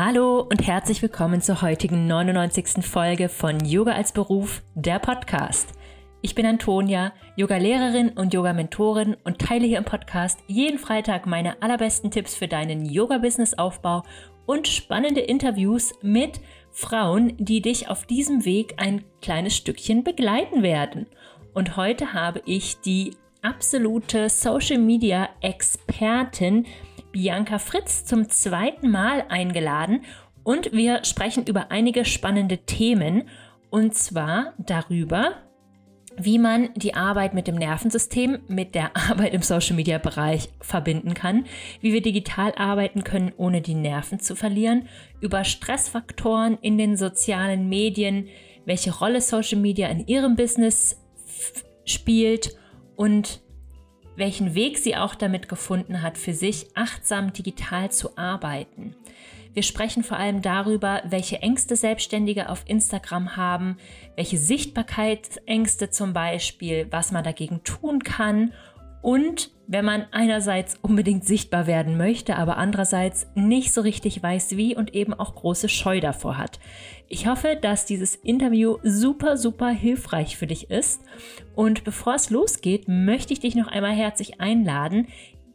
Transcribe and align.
Hallo 0.00 0.46
und 0.48 0.64
herzlich 0.64 1.02
willkommen 1.02 1.40
zur 1.40 1.60
heutigen 1.60 2.06
99. 2.06 2.86
Folge 2.86 3.28
von 3.28 3.58
Yoga 3.64 3.94
als 3.94 4.12
Beruf, 4.12 4.62
der 4.76 5.00
Podcast. 5.00 5.70
Ich 6.22 6.36
bin 6.36 6.46
Antonia, 6.46 7.12
Yoga-Lehrerin 7.34 8.10
und 8.10 8.32
Yoga-Mentorin 8.32 9.16
und 9.24 9.40
teile 9.40 9.66
hier 9.66 9.78
im 9.78 9.84
Podcast 9.84 10.38
jeden 10.46 10.78
Freitag 10.78 11.26
meine 11.26 11.60
allerbesten 11.62 12.12
Tipps 12.12 12.36
für 12.36 12.46
deinen 12.46 12.84
Yoga-Business-Aufbau 12.84 14.04
und 14.46 14.68
spannende 14.68 15.20
Interviews 15.20 15.92
mit 16.00 16.40
Frauen, 16.70 17.32
die 17.36 17.60
dich 17.60 17.88
auf 17.88 18.06
diesem 18.06 18.44
Weg 18.44 18.74
ein 18.76 19.02
kleines 19.20 19.56
Stückchen 19.56 20.04
begleiten 20.04 20.62
werden. 20.62 21.08
Und 21.54 21.76
heute 21.76 22.12
habe 22.12 22.40
ich 22.46 22.80
die 22.82 23.16
absolute 23.42 24.28
Social-Media-Expertin 24.28 26.66
Bianca 27.18 27.58
Fritz 27.58 28.04
zum 28.04 28.28
zweiten 28.28 28.92
Mal 28.92 29.24
eingeladen. 29.28 30.04
Und 30.44 30.70
wir 30.72 31.02
sprechen 31.04 31.44
über 31.48 31.72
einige 31.72 32.04
spannende 32.04 32.58
Themen. 32.58 33.28
Und 33.70 33.96
zwar 33.96 34.54
darüber, 34.56 35.32
wie 36.16 36.38
man 36.38 36.72
die 36.74 36.94
Arbeit 36.94 37.34
mit 37.34 37.48
dem 37.48 37.56
Nervensystem 37.56 38.38
mit 38.46 38.76
der 38.76 38.96
Arbeit 39.10 39.34
im 39.34 39.42
Social 39.42 39.74
Media 39.74 39.98
Bereich 39.98 40.48
verbinden 40.60 41.14
kann, 41.14 41.46
wie 41.80 41.92
wir 41.92 42.02
digital 42.02 42.52
arbeiten 42.54 43.02
können, 43.02 43.32
ohne 43.36 43.62
die 43.62 43.74
Nerven 43.74 44.20
zu 44.20 44.36
verlieren, 44.36 44.86
über 45.20 45.42
Stressfaktoren 45.42 46.56
in 46.60 46.78
den 46.78 46.96
sozialen 46.96 47.68
Medien, 47.68 48.28
welche 48.64 48.96
Rolle 48.96 49.20
Social 49.22 49.58
Media 49.58 49.88
in 49.88 50.06
ihrem 50.06 50.36
Business 50.36 51.02
spielt 51.84 52.56
und 52.94 53.40
welchen 54.18 54.54
Weg 54.54 54.78
sie 54.78 54.96
auch 54.96 55.14
damit 55.14 55.48
gefunden 55.48 56.02
hat, 56.02 56.18
für 56.18 56.34
sich 56.34 56.66
achtsam 56.74 57.32
digital 57.32 57.90
zu 57.90 58.18
arbeiten. 58.18 58.94
Wir 59.54 59.62
sprechen 59.62 60.04
vor 60.04 60.18
allem 60.18 60.42
darüber, 60.42 61.02
welche 61.08 61.42
Ängste 61.42 61.74
Selbstständige 61.74 62.48
auf 62.48 62.62
Instagram 62.66 63.36
haben, 63.36 63.78
welche 64.14 64.38
Sichtbarkeitsängste 64.38 65.90
zum 65.90 66.12
Beispiel, 66.12 66.86
was 66.90 67.12
man 67.12 67.24
dagegen 67.24 67.64
tun 67.64 68.02
kann 68.02 68.52
und 69.02 69.50
wenn 69.70 69.84
man 69.84 70.06
einerseits 70.12 70.76
unbedingt 70.80 71.26
sichtbar 71.26 71.66
werden 71.66 71.98
möchte, 71.98 72.36
aber 72.36 72.56
andererseits 72.56 73.26
nicht 73.34 73.74
so 73.74 73.82
richtig 73.82 74.22
weiß 74.22 74.56
wie 74.56 74.74
und 74.74 74.94
eben 74.94 75.12
auch 75.12 75.34
große 75.34 75.68
Scheu 75.68 76.00
davor 76.00 76.38
hat. 76.38 76.58
Ich 77.06 77.26
hoffe, 77.26 77.58
dass 77.60 77.84
dieses 77.84 78.14
Interview 78.16 78.78
super, 78.82 79.36
super 79.36 79.68
hilfreich 79.68 80.38
für 80.38 80.46
dich 80.46 80.70
ist. 80.70 81.02
Und 81.54 81.84
bevor 81.84 82.14
es 82.14 82.30
losgeht, 82.30 82.88
möchte 82.88 83.34
ich 83.34 83.40
dich 83.40 83.54
noch 83.54 83.66
einmal 83.66 83.92
herzlich 83.92 84.40
einladen, 84.40 85.08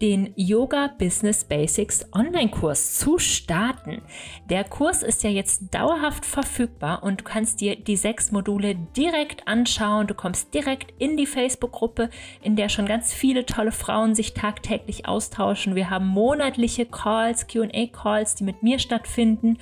den 0.03 0.33
Yoga 0.35 0.89
Business 0.99 1.45
Basics 1.45 2.05
Online-Kurs 2.11 2.99
zu 2.99 3.19
starten. 3.19 4.01
Der 4.49 4.65
Kurs 4.65 5.01
ist 5.01 5.23
ja 5.23 5.29
jetzt 5.29 5.73
dauerhaft 5.73 6.25
verfügbar 6.25 7.03
und 7.03 7.21
du 7.21 7.23
kannst 7.23 7.61
dir 7.61 7.77
die 7.77 7.95
sechs 7.95 8.33
Module 8.33 8.75
direkt 8.97 9.47
anschauen. 9.47 10.07
Du 10.07 10.13
kommst 10.13 10.53
direkt 10.53 10.93
in 11.01 11.15
die 11.15 11.25
Facebook-Gruppe, 11.25 12.09
in 12.41 12.57
der 12.57 12.67
schon 12.67 12.85
ganz 12.85 13.13
viele 13.13 13.45
tolle 13.45 13.71
Frauen 13.71 14.13
sich 14.13 14.33
tagtäglich 14.33 15.07
austauschen. 15.07 15.73
Wir 15.73 15.89
haben 15.89 16.07
monatliche 16.07 16.85
Calls, 16.85 17.47
QA-Calls, 17.47 18.35
die 18.35 18.43
mit 18.43 18.61
mir 18.61 18.79
stattfinden 18.79 19.57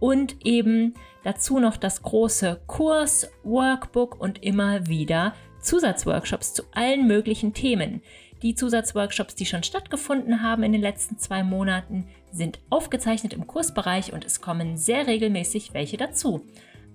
und 0.00 0.44
eben 0.44 0.92
dazu 1.24 1.60
noch 1.60 1.78
das 1.78 2.02
große 2.02 2.60
Kurs, 2.66 3.30
Workbook 3.42 4.20
und 4.20 4.42
immer 4.44 4.86
wieder 4.86 5.32
Zusatzworkshops 5.62 6.52
zu 6.52 6.64
allen 6.72 7.06
möglichen 7.06 7.54
Themen. 7.54 8.02
Die 8.42 8.54
Zusatzworkshops, 8.54 9.34
die 9.34 9.46
schon 9.46 9.62
stattgefunden 9.62 10.42
haben 10.42 10.62
in 10.62 10.72
den 10.72 10.80
letzten 10.80 11.18
zwei 11.18 11.42
Monaten, 11.42 12.06
sind 12.30 12.60
aufgezeichnet 12.70 13.32
im 13.32 13.46
Kursbereich 13.46 14.12
und 14.12 14.24
es 14.24 14.40
kommen 14.40 14.76
sehr 14.76 15.06
regelmäßig 15.06 15.74
welche 15.74 15.96
dazu. 15.96 16.46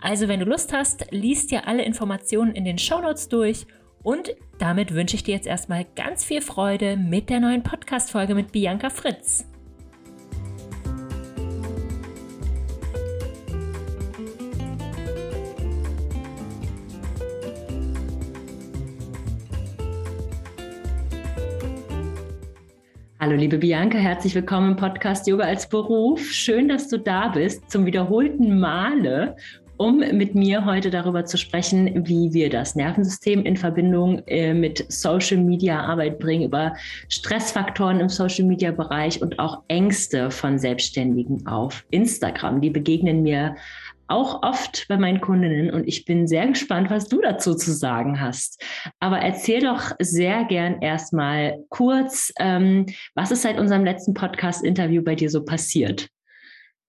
Also 0.02 0.28
wenn 0.28 0.40
du 0.40 0.46
Lust 0.46 0.74
hast, 0.74 1.12
liest 1.12 1.52
dir 1.52 1.68
alle 1.68 1.84
Informationen 1.84 2.56
in 2.56 2.66
den 2.66 2.78
Shownotes 2.78 3.30
durch 3.30 3.66
und 4.04 4.36
damit 4.60 4.94
wünsche 4.94 5.16
ich 5.16 5.24
dir 5.24 5.36
jetzt 5.36 5.48
erstmal 5.48 5.86
ganz 5.96 6.24
viel 6.24 6.42
Freude 6.42 6.98
mit 6.98 7.30
der 7.30 7.40
neuen 7.40 7.64
Podcast-Folge 7.64 8.36
mit 8.36 8.52
Bianca 8.52 8.90
Fritz. 8.90 9.46
Hallo 23.24 23.38
liebe 23.38 23.58
Bianca, 23.58 23.98
herzlich 23.98 24.36
willkommen 24.36 24.72
im 24.72 24.76
Podcast 24.76 25.28
Yoga 25.28 25.46
als 25.46 25.70
Beruf. 25.70 26.30
Schön, 26.30 26.68
dass 26.68 26.90
du 26.90 26.98
da 26.98 27.30
bist 27.30 27.72
zum 27.72 27.86
wiederholten 27.86 28.60
Male, 28.60 29.38
um 29.78 30.00
mit 30.00 30.36
mir 30.36 30.66
heute 30.66 30.90
darüber 30.90 31.24
zu 31.24 31.38
sprechen, 31.38 32.06
wie 32.06 32.34
wir 32.34 32.50
das 32.50 32.76
Nervensystem 32.76 33.46
in 33.46 33.56
Verbindung 33.56 34.22
äh, 34.28 34.54
mit 34.54 34.92
Social 34.92 35.38
Media 35.38 35.80
Arbeit 35.80 36.20
bringen, 36.20 36.44
über 36.44 36.74
Stressfaktoren 37.08 38.02
im 38.02 38.10
Social 38.10 38.44
Media 38.44 38.72
Bereich 38.72 39.22
und 39.22 39.40
auch 39.40 39.64
Ängste 39.70 40.30
von 40.30 40.60
Selbstständigen 40.60 41.48
auf 41.48 41.86
Instagram. 41.92 42.60
Die 42.60 42.72
begegnen 42.72 43.24
mir 43.24 43.56
auch 44.08 44.44
oft 44.44 44.86
bei 44.88 44.98
meinen 44.98 45.22
Kundinnen 45.22 45.72
und 45.72 45.88
ich 45.88 46.06
bin 46.06 46.28
sehr 46.28 46.48
gespannt, 46.48 46.90
was 46.90 47.08
du 47.08 47.22
dazu 47.22 47.56
zu 47.56 47.72
sagen 47.72 48.20
hast. 48.20 48.62
Aber 49.00 49.20
erzähl 49.20 49.62
doch 49.62 49.92
sehr 50.00 50.46
gern 50.46 50.82
erstmal 50.82 51.64
kurz, 51.70 52.32
ähm, 52.40 52.86
was 53.16 53.32
ist 53.32 53.44
seit 53.44 53.60
unserem 53.60 53.86
letzten 53.86 54.14
Podcast-Interview 54.14 55.02
bei 55.02 55.16
dir 55.16 55.30
so 55.30 55.44
passiert? 55.44 56.10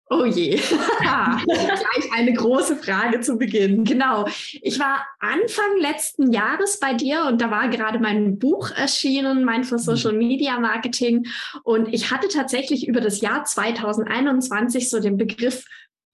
Oh 0.09 0.23
je, 0.23 0.55
gleich 1.01 2.13
eine 2.13 2.31
große 2.31 2.77
Frage 2.77 3.19
zu 3.19 3.37
Beginn. 3.37 3.83
Genau. 3.83 4.25
Ich 4.61 4.79
war 4.79 5.05
Anfang 5.19 5.81
letzten 5.81 6.31
Jahres 6.31 6.79
bei 6.79 6.93
dir 6.93 7.25
und 7.27 7.41
da 7.41 7.51
war 7.51 7.67
gerade 7.67 7.99
mein 7.99 8.39
Buch 8.39 8.71
erschienen, 8.71 9.43
mein 9.43 9.65
für 9.65 9.79
Social 9.79 10.13
Media 10.13 10.59
Marketing. 10.59 11.27
Und 11.63 11.93
ich 11.93 12.09
hatte 12.09 12.29
tatsächlich 12.29 12.87
über 12.87 13.01
das 13.01 13.19
Jahr 13.19 13.43
2021 13.43 14.89
so 14.89 15.01
den 15.01 15.17
Begriff 15.17 15.65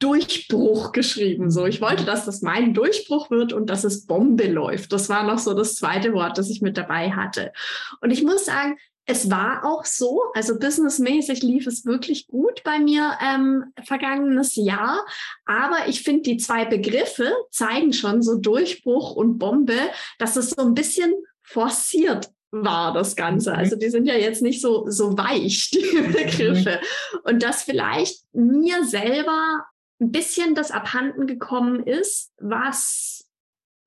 Durchbruch 0.04 0.92
geschrieben. 0.92 1.50
So, 1.50 1.66
ich 1.66 1.80
wollte, 1.80 2.04
dass 2.04 2.26
das 2.26 2.42
mein 2.42 2.74
Durchbruch 2.74 3.32
wird 3.32 3.54
und 3.54 3.70
dass 3.70 3.86
es 3.86 4.06
Bombe 4.06 4.48
läuft. 4.48 4.92
Das 4.92 5.08
war 5.08 5.24
noch 5.24 5.40
so 5.40 5.54
das 5.54 5.76
zweite 5.76 6.12
Wort, 6.12 6.38
das 6.38 6.50
ich 6.50 6.62
mit 6.62 6.78
dabei 6.78 7.12
hatte. 7.12 7.54
Und 8.02 8.12
ich 8.12 8.22
muss 8.22 8.44
sagen, 8.44 8.78
es 9.06 9.32
war 9.32 9.64
auch 9.64 9.86
so, 9.86 10.24
also 10.34 10.60
businessmäßig 10.60 11.42
lief 11.42 11.68
es 11.68 11.86
wirklich 11.86 12.28
gut 12.28 12.64
bei 12.66 12.80
mir 12.80 13.18
ähm, 13.22 13.66
vergangenes 13.86 14.58
Jahr. 14.58 15.06
Aber 15.46 15.88
ich 15.88 16.04
finde, 16.04 16.24
die 16.24 16.38
zwei 16.38 16.66
Begriffe 16.66 17.32
zeigen 17.50 17.94
schon 17.94 18.22
so 18.22 18.38
Durchbruch 18.38 19.16
und 19.16 19.38
Bombe, 19.38 19.80
dass 20.20 20.36
es 20.36 20.50
so 20.50 20.64
ein 20.64 20.74
bisschen 20.74 21.14
forciert 21.44 22.30
war 22.52 22.94
das 22.94 23.16
Ganze. 23.16 23.52
Mhm. 23.52 23.58
Also 23.58 23.76
die 23.78 23.90
sind 23.90 24.06
ja 24.06 24.16
jetzt 24.16 24.42
nicht 24.42 24.62
so, 24.62 24.86
so 24.88 25.18
weich, 25.18 25.72
die 25.72 25.98
mhm. 25.98 26.12
Begriffe. 26.12 26.82
Und 27.24 27.42
dass 27.42 27.64
vielleicht 27.64 28.24
mir 28.34 28.84
selber 28.86 29.66
ein 30.04 30.12
bisschen 30.12 30.56
das 30.56 30.72
abhanden 30.72 31.28
gekommen 31.28 31.84
ist, 31.84 32.32
was 32.38 33.28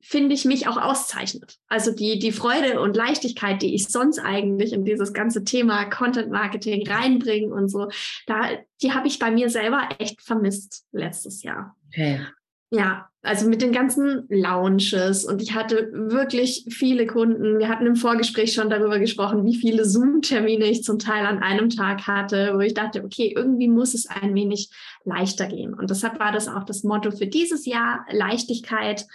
finde 0.00 0.34
ich 0.34 0.44
mich 0.44 0.68
auch 0.68 0.76
auszeichnet. 0.76 1.58
Also 1.66 1.90
die, 1.92 2.20
die 2.20 2.30
Freude 2.30 2.80
und 2.80 2.96
Leichtigkeit, 2.96 3.60
die 3.60 3.74
ich 3.74 3.88
sonst 3.88 4.20
eigentlich 4.20 4.72
in 4.72 4.84
dieses 4.84 5.12
ganze 5.12 5.42
Thema 5.42 5.84
Content 5.86 6.30
Marketing 6.30 6.88
reinbringe 6.88 7.52
und 7.52 7.68
so, 7.68 7.88
da, 8.26 8.50
die 8.82 8.92
habe 8.92 9.08
ich 9.08 9.18
bei 9.18 9.32
mir 9.32 9.50
selber 9.50 9.88
echt 9.98 10.22
vermisst 10.22 10.86
letztes 10.92 11.42
Jahr. 11.42 11.76
Okay. 11.88 12.24
Ja, 12.70 13.08
also 13.22 13.48
mit 13.48 13.62
den 13.62 13.72
ganzen 13.72 14.26
Launches 14.28 15.24
und 15.24 15.40
ich 15.40 15.54
hatte 15.54 15.90
wirklich 15.92 16.66
viele 16.70 17.06
Kunden. 17.06 17.58
Wir 17.58 17.68
hatten 17.68 17.86
im 17.86 17.96
Vorgespräch 17.96 18.52
schon 18.52 18.70
darüber 18.70 18.98
gesprochen, 18.98 19.44
wie 19.44 19.56
viele 19.56 19.84
Zoom-Termine 19.84 20.64
ich 20.64 20.82
zum 20.82 20.98
Teil 20.98 21.26
an 21.26 21.40
einem 21.40 21.70
Tag 21.70 22.06
hatte, 22.06 22.52
wo 22.54 22.60
ich 22.60 22.74
dachte, 22.74 23.04
okay, 23.04 23.32
irgendwie 23.36 23.68
muss 23.68 23.94
es 23.94 24.06
ein 24.06 24.34
wenig 24.34 24.70
leichter 25.04 25.46
gehen. 25.46 25.74
Und 25.74 25.90
deshalb 25.90 26.18
war 26.18 26.32
das 26.32 26.48
auch 26.48 26.64
das 26.64 26.82
Motto 26.82 27.10
für 27.12 27.26
dieses 27.26 27.66
Jahr, 27.66 28.04
Leichtigkeit. 28.10 29.06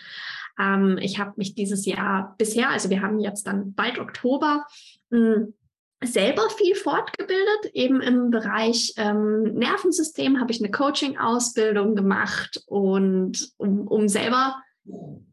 Ähm, 0.59 0.98
ich 1.01 1.19
habe 1.19 1.33
mich 1.36 1.56
dieses 1.56 1.86
Jahr 1.86 2.36
bisher, 2.38 2.69
also 2.69 2.89
wir 2.89 3.01
haben 3.01 3.19
jetzt 3.19 3.48
dann 3.48 3.74
bald 3.74 4.00
Oktober, 4.00 4.65
mh, 5.09 5.36
hm, 5.36 5.53
selber 6.03 6.50
viel 6.50 6.75
fortgebildet, 6.75 7.74
eben 7.74 8.01
im 8.01 8.31
Bereich 8.31 8.94
ähm, 8.98 9.44
Nervensystem 9.53 10.39
habe 10.39 10.51
ich 10.51 10.59
eine 10.59 10.71
Coaching-Ausbildung 10.71 11.95
gemacht 11.95 12.63
und 12.65 13.51
um, 13.57 13.88
um 13.88 14.07
selber 14.07 14.62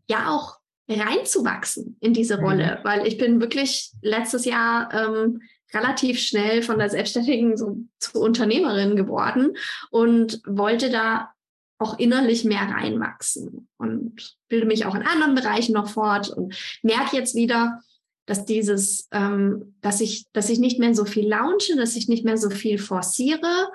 ja 0.09 0.31
auch 0.31 0.59
reinzuwachsen 0.89 1.97
in 2.01 2.13
diese 2.13 2.39
mhm. 2.39 2.45
Rolle, 2.45 2.81
weil 2.83 3.07
ich 3.07 3.19
bin 3.19 3.41
wirklich 3.41 3.93
letztes 4.03 4.45
Jahr 4.45 4.93
ähm, 4.93 5.41
relativ 5.73 6.19
schnell 6.19 6.63
von 6.63 6.79
der 6.79 6.91
Selbstständigen 6.91 7.57
so 7.57 7.79
zur 7.99 8.23
Unternehmerin 8.23 8.97
geworden 8.97 9.57
und 9.91 10.41
wollte 10.47 10.91
da 10.91 11.31
auch 11.79 11.99
innerlich 11.99 12.45
mehr 12.45 12.63
reinwachsen 12.63 13.69
und 13.77 14.37
bilde 14.49 14.67
mich 14.67 14.85
auch 14.85 14.95
in 14.95 15.03
anderen 15.03 15.35
Bereichen 15.35 15.75
noch 15.75 15.89
fort 15.89 16.29
und 16.29 16.55
merke 16.83 17.17
jetzt 17.17 17.35
wieder, 17.35 17.81
dass 18.29 18.45
dieses, 18.45 19.09
ähm, 19.11 19.75
dass 19.81 20.03
ich, 20.03 20.27
dass 20.35 20.51
ich 20.51 20.59
nicht 20.59 20.79
mehr 20.79 20.95
so 20.95 21.07
viel 21.07 21.27
launche, 21.27 21.77
dass 21.77 21.97
ich 21.97 22.09
nicht 22.09 22.27
mehr 22.27 22.37
so 22.37 22.51
viel 22.51 22.77
forciere 22.77 23.71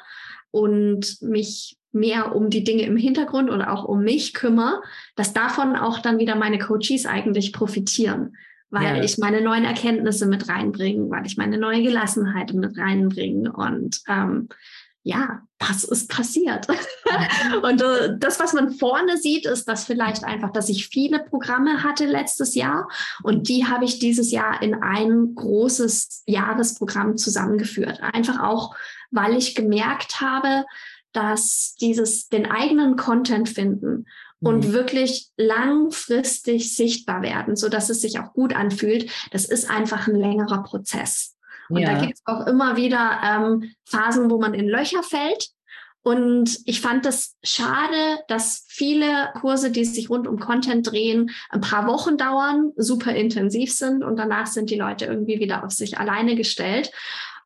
und 0.52 1.20
mich 1.24 1.78
mehr 1.92 2.36
um 2.36 2.52
die 2.52 2.64
Dinge 2.64 2.84
im 2.84 2.96
Hintergrund 2.96 3.50
und 3.50 3.64
auch 3.64 3.84
um 3.84 4.04
mich 4.04 4.36
kümmere, 4.36 4.82
dass 5.16 5.34
davon 5.34 5.76
auch 5.76 6.00
dann 6.00 6.20
wieder 6.20 6.36
meine 6.36 6.60
Coaches 6.60 7.08
eigentlich 7.08 7.52
profitieren, 7.52 8.36
weil 8.70 8.98
ja. 8.98 9.04
ich 9.04 9.18
meine 9.18 9.42
neuen 9.42 9.66
Erkenntnisse 9.66 10.28
mit 10.28 10.48
reinbringe, 10.48 11.10
weil 11.10 11.26
ich 11.26 11.36
meine 11.36 11.58
neue 11.58 11.82
Gelassenheit 11.82 12.54
mit 12.54 12.78
reinbringe 12.78 13.52
und 13.52 14.02
ähm, 14.08 14.50
ja, 15.04 15.42
das 15.60 15.84
ist 15.84 16.10
passiert. 16.10 16.68
und 17.62 17.82
äh, 17.82 18.18
das, 18.18 18.40
was 18.40 18.54
man 18.54 18.72
vorne 18.72 19.18
sieht, 19.18 19.46
ist, 19.46 19.66
dass 19.68 19.86
vielleicht 19.86 20.24
einfach, 20.24 20.52
dass 20.52 20.70
ich 20.70 20.88
viele 20.88 21.20
Programme 21.20 21.84
hatte 21.84 22.06
letztes 22.06 22.56
Jahr 22.56 22.88
und 23.22 23.50
die 23.50 23.66
habe 23.66 23.84
ich 23.84 24.00
dieses 24.00 24.32
Jahr 24.32 24.62
in 24.62 24.76
ein 24.82 25.36
großes 25.36 26.24
Jahresprogramm 26.26 27.18
zusammengeführt. 27.18 28.00
Einfach 28.02 28.42
auch, 28.42 28.76
weil 29.12 29.36
ich 29.36 29.56
gemerkt 29.56 30.22
habe, 30.22 30.66
dass 31.12 31.76
dieses 31.80 32.30
den 32.30 32.50
eigenen 32.50 32.96
Content 32.96 33.50
finden 33.50 34.06
und 34.40 34.68
mhm. 34.68 34.74
wirklich 34.74 35.30
langfristig 35.38 36.76
sichtbar 36.76 37.22
werden, 37.22 37.56
so 37.56 37.70
dass 37.70 37.90
es 37.90 38.02
sich 38.02 38.20
auch 38.20 38.34
gut 38.34 38.56
anfühlt, 38.56 39.12
das 39.32 39.46
ist 39.46 39.70
einfach 39.70 40.08
ein 40.08 40.16
längerer 40.16 40.64
Prozess. 40.64 41.36
Und 41.70 41.80
ja. 41.80 41.94
da 41.94 42.02
gibt 42.02 42.16
es 42.16 42.22
auch 42.26 42.46
immer 42.48 42.76
wieder 42.76 43.20
ähm, 43.24 43.74
Phasen, 43.86 44.30
wo 44.30 44.40
man 44.40 44.54
in 44.54 44.68
Löcher 44.68 45.04
fällt. 45.04 45.50
Und 46.04 46.60
ich 46.66 46.82
fand 46.82 47.06
das 47.06 47.38
schade, 47.44 48.20
dass 48.28 48.66
viele 48.68 49.32
Kurse, 49.40 49.72
die 49.72 49.86
sich 49.86 50.10
rund 50.10 50.28
um 50.28 50.38
Content 50.38 50.92
drehen, 50.92 51.32
ein 51.50 51.62
paar 51.62 51.88
Wochen 51.88 52.18
dauern, 52.18 52.74
super 52.76 53.16
intensiv 53.16 53.74
sind 53.74 54.04
und 54.04 54.18
danach 54.18 54.48
sind 54.48 54.70
die 54.70 54.76
Leute 54.76 55.06
irgendwie 55.06 55.40
wieder 55.40 55.64
auf 55.64 55.72
sich 55.72 55.98
alleine 55.98 56.36
gestellt. 56.36 56.92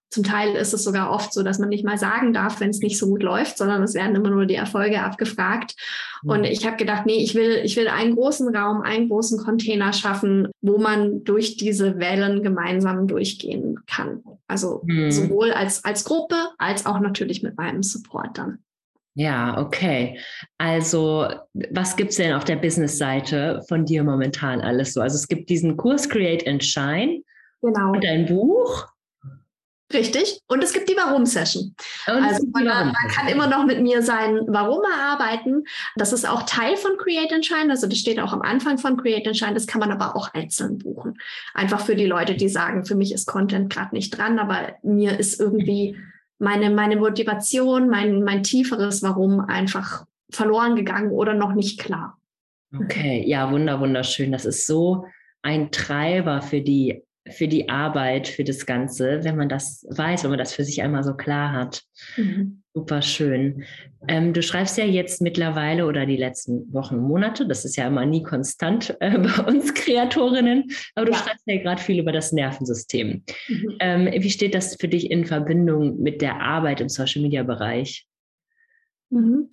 Zum 0.09 0.23
Teil 0.23 0.55
ist 0.55 0.73
es 0.73 0.83
sogar 0.83 1.11
oft 1.11 1.33
so, 1.33 1.43
dass 1.43 1.59
man 1.59 1.69
nicht 1.69 1.83
mal 1.83 1.97
sagen 1.97 2.31
darf, 2.31 2.59
wenn 2.59 2.69
es 2.69 2.79
nicht 2.79 2.97
so 2.97 3.07
gut 3.07 3.23
läuft, 3.23 3.57
sondern 3.57 3.83
es 3.83 3.93
werden 3.93 4.15
immer 4.15 4.29
nur 4.29 4.45
die 4.45 4.55
Erfolge 4.55 5.01
abgefragt. 5.01 5.75
Mhm. 6.23 6.29
Und 6.29 6.43
ich 6.45 6.65
habe 6.65 6.77
gedacht, 6.77 7.05
nee, 7.05 7.21
ich 7.23 7.35
will, 7.35 7.61
ich 7.63 7.75
will 7.75 7.89
einen 7.89 8.15
großen 8.15 8.55
Raum, 8.55 8.81
einen 8.81 9.09
großen 9.09 9.37
Container 9.37 9.91
schaffen, 9.91 10.47
wo 10.61 10.77
man 10.77 11.23
durch 11.23 11.57
diese 11.57 11.99
Wellen 11.99 12.41
gemeinsam 12.41 13.07
durchgehen 13.07 13.79
kann. 13.85 14.23
Also 14.47 14.81
mhm. 14.85 15.11
sowohl 15.11 15.51
als, 15.51 15.83
als 15.83 16.05
Gruppe 16.05 16.35
als 16.57 16.85
auch 16.85 16.99
natürlich 16.99 17.43
mit 17.43 17.57
meinem 17.57 17.83
Support 17.83 18.37
dann. 18.37 18.59
Ja, 19.19 19.57
okay. 19.59 20.19
Also, 20.59 21.27
was 21.71 21.95
gibt 21.95 22.11
es 22.11 22.17
denn 22.17 22.33
auf 22.33 22.45
der 22.45 22.55
Business-Seite 22.55 23.63
von 23.67 23.83
dir 23.83 24.03
momentan 24.03 24.61
alles 24.61 24.93
so? 24.93 25.01
Also, 25.01 25.15
es 25.15 25.27
gibt 25.27 25.49
diesen 25.49 25.75
Kurs 25.75 26.07
Create 26.07 26.47
and 26.47 26.63
Shine. 26.63 27.23
Genau. 27.63 27.93
Und 27.93 28.03
dein 28.03 28.27
Buch. 28.27 28.85
Richtig. 29.93 30.41
Und 30.47 30.61
es 30.63 30.73
gibt 30.73 30.89
die 30.89 30.97
Warum-Session. 30.97 31.73
Also 32.05 32.45
man, 32.51 32.65
man, 32.65 32.93
kann 33.09 33.27
immer 33.29 33.47
noch 33.47 33.65
mit 33.65 33.81
mir 33.81 34.01
sein 34.01 34.41
Warum 34.47 34.81
erarbeiten. 34.83 35.63
Das 35.95 36.11
ist 36.11 36.27
auch 36.27 36.43
Teil 36.43 36.75
von 36.75 36.97
Create 36.97 37.31
and 37.31 37.45
Shine. 37.45 37.69
Also 37.69 37.87
das 37.87 37.97
steht 37.97 38.19
auch 38.19 38.33
am 38.33 38.41
Anfang 38.41 38.77
von 38.77 38.97
Create 38.97 39.25
and 39.27 39.37
Shine. 39.37 39.53
Das 39.53 39.65
kann 39.65 39.79
man 39.79 39.91
aber 39.91 40.15
auch 40.15 40.33
einzeln 40.33 40.77
buchen. 40.77 41.17
Einfach 41.53 41.79
für 41.79 41.95
die 41.95 42.05
Leute, 42.05 42.35
die 42.35 42.49
sagen, 42.49 42.85
für 42.85 42.95
mich 42.95 43.13
ist 43.13 43.27
Content 43.27 43.71
gerade 43.71 43.95
nicht 43.95 44.17
dran, 44.17 44.39
aber 44.39 44.75
mir 44.83 45.17
ist 45.17 45.39
irgendwie 45.39 45.97
meine, 46.37 46.69
meine 46.69 46.97
Motivation, 46.97 47.87
mein, 47.87 48.23
mein 48.23 48.43
tieferes 48.43 49.03
Warum 49.03 49.39
einfach 49.39 50.05
verloren 50.29 50.75
gegangen 50.75 51.11
oder 51.11 51.33
noch 51.33 51.53
nicht 51.53 51.79
klar. 51.79 52.19
Okay, 52.75 53.23
ja, 53.25 53.49
wunder, 53.51 53.79
wunderschön. 53.79 54.33
Das 54.33 54.43
ist 54.43 54.67
so 54.67 55.05
ein 55.41 55.71
Treiber 55.71 56.41
für 56.41 56.59
die 56.59 57.06
für 57.31 57.47
die 57.47 57.69
Arbeit, 57.69 58.27
für 58.27 58.43
das 58.43 58.65
Ganze, 58.65 59.23
wenn 59.23 59.35
man 59.35 59.49
das 59.49 59.85
weiß, 59.89 60.23
wenn 60.23 60.31
man 60.31 60.39
das 60.39 60.53
für 60.53 60.63
sich 60.63 60.81
einmal 60.81 61.03
so 61.03 61.15
klar 61.15 61.51
hat. 61.51 61.83
Mhm. 62.15 62.63
Super 62.73 63.01
schön. 63.01 63.63
Ähm, 64.07 64.33
du 64.33 64.43
schreibst 64.43 64.77
ja 64.77 64.85
jetzt 64.85 65.21
mittlerweile 65.21 65.87
oder 65.87 66.05
die 66.05 66.17
letzten 66.17 66.71
Wochen, 66.73 66.97
Monate, 66.97 67.47
das 67.47 67.65
ist 67.65 67.75
ja 67.75 67.87
immer 67.87 68.05
nie 68.05 68.21
konstant 68.21 68.95
äh, 68.99 69.17
bei 69.17 69.43
uns 69.43 69.73
Kreatorinnen, 69.73 70.65
aber 70.95 71.07
du 71.07 71.11
ja. 71.11 71.17
schreibst 71.17 71.43
ja 71.47 71.61
gerade 71.61 71.81
viel 71.81 71.99
über 71.99 72.11
das 72.11 72.31
Nervensystem. 72.31 73.23
Mhm. 73.47 73.75
Ähm, 73.79 74.09
wie 74.21 74.29
steht 74.29 74.53
das 74.53 74.75
für 74.79 74.87
dich 74.87 75.09
in 75.09 75.25
Verbindung 75.25 75.99
mit 75.99 76.21
der 76.21 76.41
Arbeit 76.41 76.81
im 76.81 76.89
Social 76.89 77.21
Media 77.21 77.43
Bereich? 77.43 78.05
Mhm. 79.09 79.49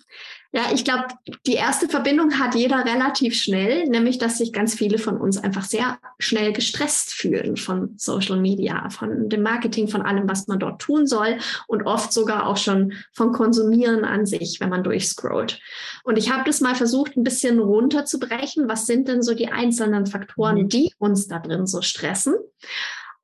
Ja, 0.51 0.63
ich 0.73 0.83
glaube, 0.83 1.07
die 1.47 1.53
erste 1.53 1.87
Verbindung 1.87 2.39
hat 2.39 2.55
jeder 2.55 2.85
relativ 2.85 3.35
schnell, 3.35 3.87
nämlich 3.87 4.17
dass 4.17 4.37
sich 4.37 4.51
ganz 4.51 4.73
viele 4.73 4.97
von 4.97 5.17
uns 5.17 5.37
einfach 5.37 5.63
sehr 5.63 5.97
schnell 6.19 6.51
gestresst 6.51 7.13
fühlen 7.13 7.55
von 7.55 7.93
Social 7.97 8.39
Media, 8.39 8.89
von 8.89 9.29
dem 9.29 9.43
Marketing, 9.43 9.87
von 9.87 10.01
allem, 10.01 10.27
was 10.27 10.47
man 10.47 10.59
dort 10.59 10.81
tun 10.81 11.07
soll 11.07 11.37
und 11.67 11.83
oft 11.83 12.11
sogar 12.11 12.47
auch 12.47 12.57
schon 12.57 12.93
von 13.13 13.31
Konsumieren 13.31 14.03
an 14.03 14.25
sich, 14.25 14.59
wenn 14.59 14.69
man 14.69 14.83
durchscrollt. 14.83 15.59
Und 16.03 16.17
ich 16.17 16.31
habe 16.31 16.43
das 16.45 16.61
mal 16.61 16.75
versucht, 16.75 17.15
ein 17.15 17.23
bisschen 17.23 17.59
runterzubrechen. 17.59 18.67
Was 18.67 18.85
sind 18.85 19.07
denn 19.07 19.23
so 19.23 19.35
die 19.35 19.49
einzelnen 19.49 20.05
Faktoren, 20.05 20.63
mhm. 20.63 20.69
die 20.69 20.93
uns 20.97 21.27
da 21.27 21.39
drin 21.39 21.65
so 21.65 21.81
stressen? 21.81 22.35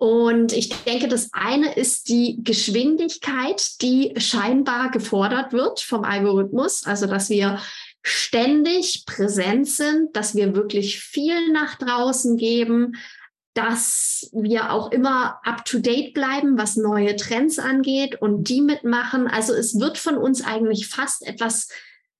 Und 0.02 0.52
ich 0.52 0.70
denke, 0.84 1.08
das 1.08 1.30
eine 1.32 1.76
ist 1.76 2.10
die 2.10 2.40
Geschwindigkeit, 2.44 3.80
die 3.84 4.16
scheinbar 4.18 4.90
gefordert 4.90 5.54
wird 5.54 5.80
vom 5.80 6.06
Algorithmus. 6.06 6.88
Also, 6.88 7.06
dass 7.06 7.30
wir 7.30 7.60
ständig 8.02 9.06
präsent 9.06 9.68
sind, 9.68 10.16
dass 10.16 10.34
wir 10.34 10.56
wirklich 10.56 11.00
viel 11.00 11.52
nach 11.52 11.76
draußen 11.76 12.36
geben, 12.38 12.94
dass 13.54 14.28
wir 14.34 14.72
auch 14.72 14.92
immer 14.92 15.40
up-to-date 15.44 16.16
bleiben, 16.16 16.58
was 16.58 16.78
neue 16.78 17.16
Trends 17.16 17.60
angeht 17.60 18.20
und 18.20 18.50
die 18.50 18.62
mitmachen. 18.62 19.28
Also 19.28 19.54
es 19.54 19.80
wird 19.80 20.00
von 20.00 20.18
uns 20.18 20.44
eigentlich 20.44 20.88
fast 20.88 21.28
etwas 21.28 21.70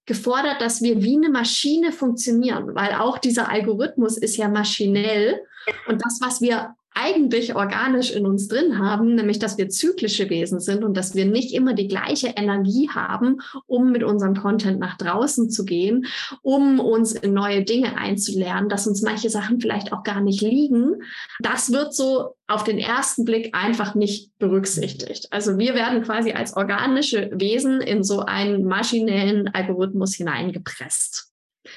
gefordert, 0.06 0.62
dass 0.62 0.84
wir 0.84 1.02
wie 1.02 1.16
eine 1.16 1.30
Maschine 1.30 1.92
funktionieren, 1.92 2.76
weil 2.76 2.94
auch 2.94 3.18
dieser 3.18 3.50
Algorithmus 3.50 4.18
ist 4.18 4.38
ja 4.38 4.50
maschinell. 4.50 5.42
Und 5.88 6.06
das, 6.06 6.20
was 6.22 6.42
wir 6.42 6.76
eigentlich 6.94 7.56
organisch 7.56 8.12
in 8.12 8.26
uns 8.26 8.48
drin 8.50 8.78
haben, 8.78 9.16
nämlich 9.16 9.40
dass 9.40 9.58
wir 9.58 9.70
zyklische 9.70 10.30
Wesen 10.30 10.60
sind 10.60 10.84
und 10.84 10.96
dass 10.96 11.16
wir 11.16 11.26
nicht 11.26 11.54
immer 11.54 11.74
die 11.74 11.88
gleiche 11.88 12.34
Energie 12.36 12.90
haben, 12.90 13.38
um 13.66 13.92
mit 13.92 14.04
unserem 14.04 14.36
Content 14.36 14.80
nach 14.80 14.98
draußen 14.98 15.50
zu 15.50 15.64
gehen, 15.64 16.06
um 16.42 16.80
uns 16.80 17.14
in 17.14 17.34
neue 17.34 17.64
Dinge 17.64 17.98
einzulernen, 17.98 18.68
dass 18.68 18.88
uns 18.88 19.02
manche 19.02 19.30
Sachen 19.30 19.62
vielleicht 19.62 19.94
auch 19.94 20.04
gar 20.04 20.20
nicht 20.20 20.42
liegen. 20.42 21.02
Das 21.40 21.72
wird 21.72 21.96
so 21.96 22.36
auf 22.48 22.66
den 22.66 22.78
ersten 22.78 23.24
Blick 23.24 23.56
einfach 23.56 23.96
nicht 23.96 24.38
berücksichtigt. 24.38 25.28
Also 25.32 25.58
wir 25.58 25.74
werden 25.76 26.04
quasi 26.04 26.34
als 26.34 26.58
organische 26.58 27.32
Wesen 27.34 27.80
in 27.80 28.04
so 28.04 28.20
einen 28.20 28.66
maschinellen 28.66 29.48
Algorithmus 29.54 30.16
hineingepresst. 30.16 31.32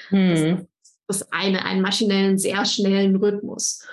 Hm. 0.08 0.66
Das 1.06 1.20
ist 1.20 1.32
eine, 1.32 1.64
einen 1.64 1.82
maschinellen, 1.82 2.38
sehr 2.38 2.64
schnellen 2.64 3.14
Rhythmus. 3.16 3.86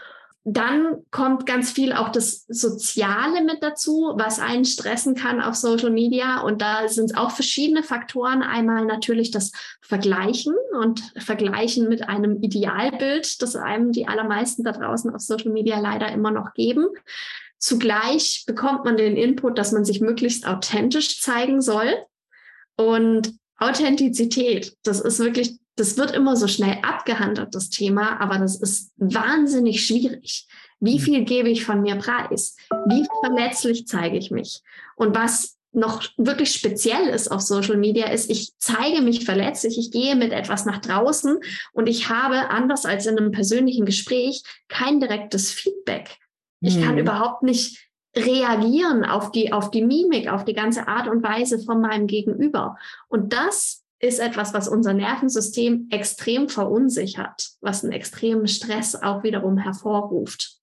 Dann 0.44 1.04
kommt 1.12 1.46
ganz 1.46 1.72
viel 1.72 1.94
auch 1.94 2.10
das 2.10 2.46
Soziale 2.48 3.44
mit 3.44 3.62
dazu, 3.62 4.14
was 4.16 4.40
einen 4.40 4.66
stressen 4.66 5.14
kann 5.14 5.40
auf 5.40 5.54
Social 5.54 5.92
Media. 5.92 6.42
Und 6.42 6.64
da 6.64 6.88
sind 6.88 7.16
auch 7.16 7.30
verschiedene 7.30 7.84
Faktoren. 7.84 8.42
Einmal 8.42 8.86
natürlich 8.86 9.30
das 9.30 9.52
Vergleichen 9.82 10.56
und 10.80 11.14
Vergleichen 11.18 11.88
mit 11.90 12.10
einem 12.10 12.42
Idealbild, 12.42 13.42
das 13.42 13.56
einem 13.56 13.92
die 13.92 14.08
allermeisten 14.08 14.64
da 14.64 14.72
draußen 14.72 15.14
auf 15.14 15.22
Social 15.22 15.52
Media 15.52 15.80
leider 15.80 16.12
immer 16.12 16.32
noch 16.32 16.56
geben. 16.56 16.88
Zugleich 17.60 18.44
bekommt 18.48 18.84
man 18.86 18.98
den 18.98 19.16
Input, 19.16 19.60
dass 19.60 19.72
man 19.72 19.86
sich 19.86 20.02
möglichst 20.02 20.48
authentisch 20.48 21.22
zeigen 21.22 21.62
soll. 21.62 21.94
Und 22.76 23.36
Authentizität, 23.58 24.76
das 24.82 25.00
ist 25.02 25.20
wirklich 25.20 25.60
das 25.76 25.98
wird 25.98 26.12
immer 26.12 26.36
so 26.36 26.48
schnell 26.48 26.78
abgehandelt, 26.84 27.56
das 27.56 27.70
Thema, 27.70 28.20
aber 28.20 28.38
das 28.38 28.60
ist 28.60 28.92
wahnsinnig 28.98 29.86
schwierig. 29.86 30.48
Wie 30.80 31.00
mhm. 31.00 31.04
viel 31.04 31.26
gebe 31.26 31.50
ich 31.50 31.66
von 31.66 31.82
mir 31.82 31.96
preis? 31.96 32.56
Wie 32.88 33.06
verletzlich 33.24 33.88
zeige 33.88 34.18
ich 34.18 34.32
mich? 34.32 34.62
Und 34.96 35.16
was 35.16 35.58
noch 35.74 36.04
wirklich 36.18 36.52
speziell 36.52 37.08
ist 37.08 37.30
auf 37.30 37.42
Social 37.42 37.78
Media, 37.78 38.08
ist, 38.08 38.30
ich 38.30 38.54
zeige 38.58 39.02
mich 39.02 39.24
verletzlich, 39.24 39.78
ich 39.78 39.92
gehe 39.92 40.16
mit 40.16 40.34
etwas 40.34 40.66
nach 40.66 40.80
draußen 40.80 41.40
und 41.72 41.88
ich 41.88 42.10
habe, 42.10 42.50
anders 42.50 42.86
als 42.86 43.06
in 43.06 43.18
einem 43.18 43.32
persönlichen 43.32 43.86
Gespräch, 43.86 44.44
kein 44.68 45.00
direktes 45.00 45.52
Feedback. 45.52 46.18
Ich 46.60 46.76
mhm. 46.76 46.84
kann 46.84 46.98
überhaupt 46.98 47.44
nicht 47.44 47.90
reagieren 48.16 49.06
auf 49.06 49.32
die, 49.32 49.54
auf 49.54 49.72
die 49.72 49.84
Mimik, 49.84 50.28
auf 50.28 50.44
die 50.44 50.54
ganze 50.54 50.90
Art 50.90 51.08
und 51.08 51.24
Weise 51.24 51.60
von 51.60 51.80
meinem 51.80 52.08
Gegenüber. 52.08 52.78
Und 53.08 53.32
das 53.32 53.81
ist 54.02 54.20
etwas, 54.20 54.54
was 54.54 54.68
unser 54.68 54.94
Nervensystem 54.94 55.88
extrem 55.92 56.50
verunsichert, 56.50 57.52
was 57.62 57.84
einen 57.84 57.94
extremen 57.94 58.48
Stress 58.48 58.96
auch 58.96 59.24
wiederum 59.24 59.58
hervorruft. 59.58 60.58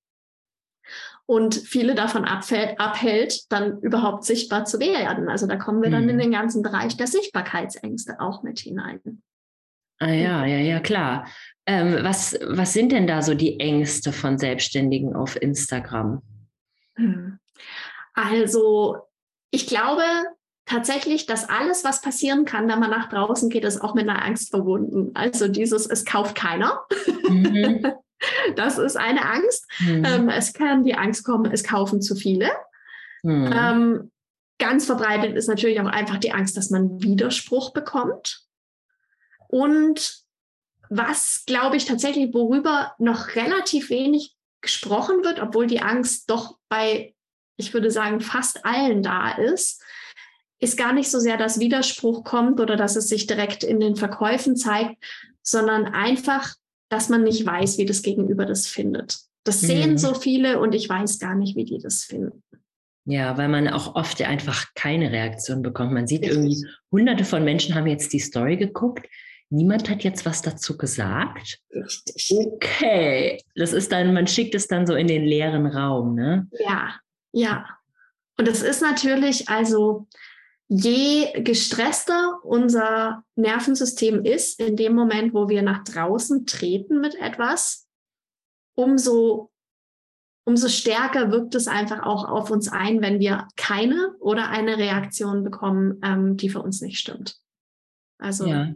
Und 1.27 1.55
viele 1.55 1.95
davon 1.95 2.25
abfällt, 2.25 2.81
abhält, 2.81 3.53
dann 3.53 3.81
überhaupt 3.81 4.25
sichtbar 4.25 4.65
zu 4.65 4.81
werden. 4.81 5.29
Also 5.29 5.47
da 5.47 5.57
kommen 5.57 5.83
wir 5.83 5.91
dann 5.91 6.05
mhm. 6.05 6.11
in 6.11 6.19
den 6.19 6.31
ganzen 6.33 6.63
Bereich 6.63 6.97
der 6.97 7.07
Sichtbarkeitsängste 7.07 8.19
auch 8.19 8.43
mit 8.43 8.59
hinein. 8.61 9.23
Ah 10.01 10.13
ja, 10.13 10.47
ja, 10.47 10.59
ja, 10.59 10.81
klar. 10.81 11.27
Ähm, 11.67 11.99
was, 12.03 12.39
was 12.47 12.73
sind 12.73 12.93
denn 12.93 13.07
da 13.07 13.21
so 13.21 13.35
die 13.35 13.61
Ängste 13.61 14.13
von 14.13 14.39
Selbstständigen 14.39 15.15
auf 15.15 15.41
Instagram? 15.41 16.23
Hm. 16.97 17.39
Also 18.15 18.97
ich 19.51 19.67
glaube, 19.67 20.03
tatsächlich, 20.69 21.27
dass 21.27 21.49
alles, 21.49 21.83
was 21.83 22.01
passieren 22.01 22.45
kann, 22.45 22.69
wenn 22.69 22.79
man 22.79 22.91
nach 22.91 23.09
draußen 23.09 23.49
geht, 23.49 23.65
ist 23.65 23.81
auch 23.81 23.95
mit 23.95 24.09
einer 24.09 24.25
Angst 24.25 24.51
verbunden. 24.51 25.11
Also 25.15 25.49
dieses, 25.49 25.87
es 25.87 26.05
kauft 26.05 26.35
keiner. 26.35 26.83
Mhm. 27.29 27.87
Das 28.57 28.79
ist 28.79 28.97
eine 28.97 29.25
Angst. 29.25 29.65
Mhm. 29.79 30.05
Ähm, 30.05 30.29
es 30.29 30.53
kann 30.53 30.83
die 30.83 30.97
Angst 30.97 31.25
kommen, 31.25 31.53
es 31.53 31.63
kaufen 31.63 32.03
zu 32.03 32.17
viele. 32.17 32.51
Mhm. 33.23 33.53
Ähm, 33.55 34.11
ganz 34.59 34.87
verbreitet 34.87 35.37
ist 35.37 35.47
natürlich 35.47 35.81
auch 35.81 35.87
einfach 35.87 36.19
die 36.19 36.33
Angst, 36.33 36.57
dass 36.57 36.71
man 36.71 37.01
Widerspruch 37.01 37.73
bekommt. 37.73 38.41
Und 39.47 40.25
was, 40.91 41.45
glaube 41.47 41.77
ich, 41.77 41.85
tatsächlich, 41.85 42.35
worüber 42.35 42.93
noch 42.99 43.37
relativ 43.37 43.89
wenig 43.89 44.35
gesprochen 44.63 45.23
wird, 45.23 45.41
obwohl 45.41 45.69
die 45.69 45.81
Angst 45.81 46.29
doch 46.29 46.59
bei, 46.69 47.15
ich 47.57 47.73
würde 47.73 47.93
sagen, 47.93 48.21
fast 48.21 48.67
allen 48.67 49.05
da 49.05 49.31
ist, 49.31 49.81
ist 50.61 50.77
gar 50.77 50.93
nicht 50.93 51.11
so 51.11 51.19
sehr, 51.21 51.37
dass 51.37 51.61
Widerspruch 51.61 52.25
kommt 52.25 52.61
oder 52.61 52.77
dass 52.77 52.97
es 52.97 53.09
sich 53.09 53.27
direkt 53.27 53.63
in 53.63 53.81
den 53.81 53.97
Verkäufen 53.97 54.57
zeigt, 54.57 54.97
sondern 55.43 55.87
einfach, 55.87 56.55
dass 56.89 57.09
man 57.09 57.23
nicht 57.23 57.45
weiß, 57.47 57.79
wie 57.79 57.87
das 57.87 58.03
Gegenüber 58.03 58.45
das 58.45 58.67
findet. 58.67 59.19
Das 59.45 59.61
sehen 59.61 59.93
mhm. 59.93 59.99
so 59.99 60.15
viele 60.15 60.61
und 60.61 60.75
ich 60.75 60.89
weiß 60.89 61.19
gar 61.19 61.35
nicht, 61.35 61.57
wie 61.57 61.65
die 61.65 61.79
das 61.79 62.05
finden. 62.05 62.43
Ja, 63.05 63.39
weil 63.39 63.49
man 63.49 63.69
auch 63.69 63.95
oft 63.95 64.21
einfach 64.21 64.67
keine 64.75 65.11
Reaktion 65.11 65.63
bekommt. 65.63 65.93
Man 65.93 66.07
sieht 66.07 66.27
irgendwie, 66.27 66.63
hunderte 66.93 67.25
von 67.25 67.43
Menschen 67.43 67.75
haben 67.75 67.87
jetzt 67.87 68.13
die 68.13 68.19
Story 68.19 68.59
geguckt. 68.59 69.09
Niemand 69.49 69.89
hat 69.89 70.05
jetzt 70.05 70.27
was 70.27 70.43
dazu 70.43 70.77
gesagt. 70.77 71.61
Richtig. 71.75 72.31
Okay. 72.37 73.41
Das 73.55 73.73
ist 73.73 73.93
dann, 73.93 74.13
man 74.13 74.27
schickt 74.27 74.55
es 74.55 74.67
dann 74.67 74.87
so 74.87 74.95
in 74.95 75.07
den 75.07 75.25
leeren 75.25 75.67
Raum, 75.67 76.15
ne? 76.17 76.49
Ja, 76.61 76.97
ja. 77.33 77.65
Und 78.37 78.47
es 78.47 78.63
ist 78.63 78.83
natürlich, 78.83 79.49
also 79.49 80.07
je 80.69 81.33
gestresster 81.43 82.45
unser 82.45 83.25
Nervensystem 83.35 84.25
ist, 84.25 84.61
in 84.61 84.77
dem 84.77 84.95
Moment, 84.95 85.33
wo 85.33 85.49
wir 85.49 85.63
nach 85.63 85.83
draußen 85.85 86.45
treten 86.45 87.01
mit 87.01 87.15
etwas, 87.15 87.89
umso, 88.77 89.51
umso 90.47 90.69
stärker 90.69 91.33
wirkt 91.33 91.55
es 91.55 91.69
einfach 91.69 92.05
auch 92.05 92.29
auf 92.29 92.51
uns 92.51 92.69
ein, 92.69 93.01
wenn 93.01 93.19
wir 93.19 93.49
keine 93.57 94.15
oder 94.21 94.51
eine 94.51 94.77
Reaktion 94.77 95.43
bekommen, 95.43 96.01
ähm, 96.03 96.37
die 96.37 96.51
für 96.51 96.61
uns 96.61 96.83
nicht 96.83 96.99
stimmt. 96.99 97.41
Also 98.19 98.47
ja. 98.47 98.75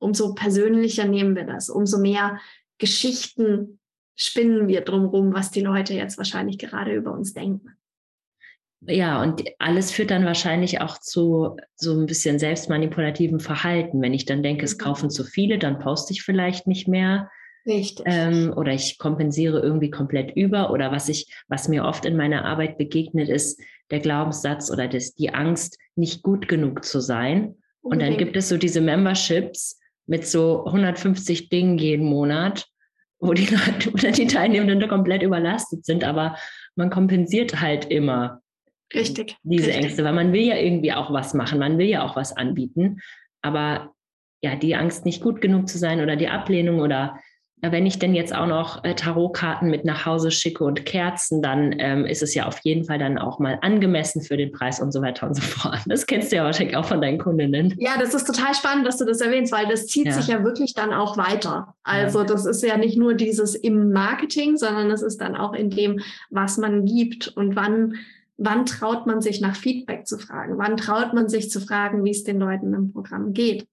umso 0.00 0.34
persönlicher 0.34 1.04
nehmen 1.04 1.36
wir 1.36 1.44
das, 1.44 1.70
umso 1.70 1.98
mehr 1.98 2.40
Geschichten 2.78 3.80
spinnen 4.16 4.66
wir 4.66 4.80
drumherum, 4.80 5.32
was 5.32 5.52
die 5.52 5.60
Leute 5.60 5.94
jetzt 5.94 6.18
wahrscheinlich 6.18 6.58
gerade 6.58 6.94
über 6.94 7.12
uns 7.12 7.32
denken. 7.32 7.77
Ja, 8.86 9.20
und 9.22 9.44
alles 9.58 9.90
führt 9.90 10.10
dann 10.10 10.24
wahrscheinlich 10.24 10.80
auch 10.80 10.98
zu 10.98 11.56
so 11.74 11.98
ein 11.98 12.06
bisschen 12.06 12.38
selbstmanipulativem 12.38 13.40
Verhalten. 13.40 14.00
Wenn 14.00 14.14
ich 14.14 14.24
dann 14.24 14.42
denke, 14.42 14.64
es 14.64 14.76
mhm. 14.76 14.82
kaufen 14.82 15.10
zu 15.10 15.24
viele, 15.24 15.58
dann 15.58 15.80
poste 15.80 16.12
ich 16.12 16.22
vielleicht 16.22 16.66
nicht 16.66 16.86
mehr. 16.86 17.30
Richtig. 17.66 18.06
Ähm, 18.08 18.52
oder 18.56 18.72
ich 18.72 18.98
kompensiere 18.98 19.60
irgendwie 19.60 19.90
komplett 19.90 20.34
über. 20.36 20.70
Oder 20.70 20.92
was 20.92 21.08
ich, 21.08 21.26
was 21.48 21.68
mir 21.68 21.84
oft 21.84 22.04
in 22.04 22.16
meiner 22.16 22.44
Arbeit 22.44 22.78
begegnet, 22.78 23.28
ist 23.28 23.60
der 23.90 24.00
Glaubenssatz 24.00 24.70
oder 24.70 24.86
das, 24.86 25.14
die 25.14 25.34
Angst, 25.34 25.78
nicht 25.96 26.22
gut 26.22 26.48
genug 26.48 26.84
zu 26.84 27.00
sein. 27.00 27.56
Und 27.80 28.00
dann 28.00 28.16
gibt 28.16 28.36
es 28.36 28.48
so 28.48 28.58
diese 28.58 28.80
Memberships 28.80 29.78
mit 30.06 30.26
so 30.26 30.66
150 30.66 31.48
Dingen 31.48 31.78
jeden 31.78 32.06
Monat, 32.06 32.66
wo 33.18 33.32
die 33.32 33.46
Leute 33.54 33.90
oder 33.90 34.12
die 34.12 34.26
Teilnehmenden 34.26 34.88
komplett 34.88 35.22
überlastet 35.22 35.84
sind, 35.84 36.04
aber 36.04 36.36
man 36.76 36.90
kompensiert 36.90 37.60
halt 37.60 37.90
immer. 37.90 38.40
Richtig. 38.94 39.36
Diese 39.42 39.66
richtig. 39.66 39.84
Ängste, 39.84 40.04
weil 40.04 40.12
man 40.12 40.32
will 40.32 40.42
ja 40.42 40.56
irgendwie 40.56 40.92
auch 40.92 41.12
was 41.12 41.34
machen, 41.34 41.58
man 41.58 41.78
will 41.78 41.86
ja 41.86 42.04
auch 42.04 42.16
was 42.16 42.36
anbieten. 42.36 43.00
Aber 43.42 43.92
ja, 44.42 44.56
die 44.56 44.76
Angst, 44.76 45.04
nicht 45.04 45.22
gut 45.22 45.40
genug 45.40 45.68
zu 45.68 45.78
sein 45.78 46.00
oder 46.00 46.16
die 46.16 46.28
Ablehnung 46.28 46.80
oder 46.80 47.18
wenn 47.60 47.86
ich 47.86 47.98
denn 47.98 48.14
jetzt 48.14 48.34
auch 48.34 48.46
noch 48.46 48.84
äh, 48.84 48.94
Tarotkarten 48.94 49.68
mit 49.68 49.84
nach 49.84 50.06
Hause 50.06 50.30
schicke 50.30 50.62
und 50.64 50.84
Kerzen, 50.86 51.42
dann 51.42 51.74
ähm, 51.78 52.06
ist 52.06 52.22
es 52.22 52.34
ja 52.34 52.46
auf 52.46 52.58
jeden 52.62 52.84
Fall 52.84 52.98
dann 52.98 53.18
auch 53.18 53.38
mal 53.40 53.58
angemessen 53.62 54.22
für 54.22 54.36
den 54.36 54.52
Preis 54.52 54.80
und 54.80 54.92
so 54.92 55.02
weiter 55.02 55.26
und 55.26 55.34
so 55.34 55.42
fort. 55.42 55.80
Das 55.86 56.06
kennst 56.06 56.30
du 56.30 56.36
ja 56.36 56.44
wahrscheinlich 56.44 56.76
auch 56.76 56.84
von 56.84 57.00
deinen 57.00 57.18
Kundinnen. 57.18 57.74
Ja, 57.78 57.98
das 57.98 58.14
ist 58.14 58.26
total 58.26 58.54
spannend, 58.54 58.86
dass 58.86 58.98
du 58.98 59.04
das 59.04 59.20
erwähnst, 59.20 59.52
weil 59.52 59.66
das 59.66 59.86
zieht 59.86 60.06
ja. 60.06 60.12
sich 60.12 60.28
ja 60.28 60.44
wirklich 60.44 60.74
dann 60.74 60.92
auch 60.92 61.16
weiter. 61.16 61.74
Also 61.82 62.20
ja. 62.20 62.26
das 62.26 62.46
ist 62.46 62.62
ja 62.62 62.76
nicht 62.76 62.96
nur 62.96 63.14
dieses 63.14 63.56
im 63.56 63.92
Marketing, 63.92 64.56
sondern 64.56 64.90
es 64.90 65.02
ist 65.02 65.20
dann 65.20 65.34
auch 65.34 65.52
in 65.52 65.70
dem, 65.70 66.00
was 66.30 66.58
man 66.58 66.84
gibt 66.84 67.28
und 67.28 67.56
wann 67.56 67.94
wann 68.38 68.64
traut 68.64 69.06
man 69.06 69.20
sich 69.20 69.40
nach 69.40 69.56
Feedback 69.56 70.06
zu 70.06 70.18
fragen? 70.18 70.56
Wann 70.56 70.76
traut 70.76 71.12
man 71.12 71.28
sich 71.28 71.50
zu 71.50 71.60
fragen, 71.60 72.04
wie 72.04 72.10
es 72.10 72.24
den 72.24 72.38
Leuten 72.38 72.72
im 72.72 72.92
Programm 72.92 73.32
geht? 73.34 73.66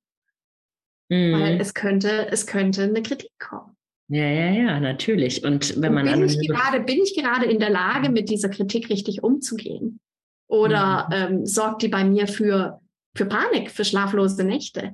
Mhm. 1.09 1.33
Weil 1.33 1.61
es 1.61 1.73
könnte, 1.73 2.27
es 2.31 2.45
könnte 2.45 2.83
eine 2.83 3.01
Kritik 3.01 3.31
kommen. 3.39 3.77
Ja, 4.07 4.25
ja, 4.25 4.51
ja, 4.51 4.79
natürlich. 4.79 5.43
Und 5.43 5.81
wenn 5.81 5.93
man 5.93 6.05
bin 6.05 6.25
ich 6.25 6.47
gerade, 6.47 6.81
bin 6.81 7.01
ich 7.01 7.15
gerade 7.15 7.45
in 7.45 7.59
der 7.59 7.71
Lage, 7.71 8.09
mit 8.09 8.29
dieser 8.29 8.49
Kritik 8.49 8.89
richtig 8.89 9.23
umzugehen? 9.23 9.99
Oder 10.47 11.07
mhm. 11.07 11.37
ähm, 11.37 11.45
sorgt 11.45 11.81
die 11.81 11.87
bei 11.87 12.03
mir 12.03 12.27
für, 12.27 12.81
für 13.15 13.25
Panik, 13.25 13.71
für 13.71 13.85
schlaflose 13.85 14.43
Nächte? 14.43 14.93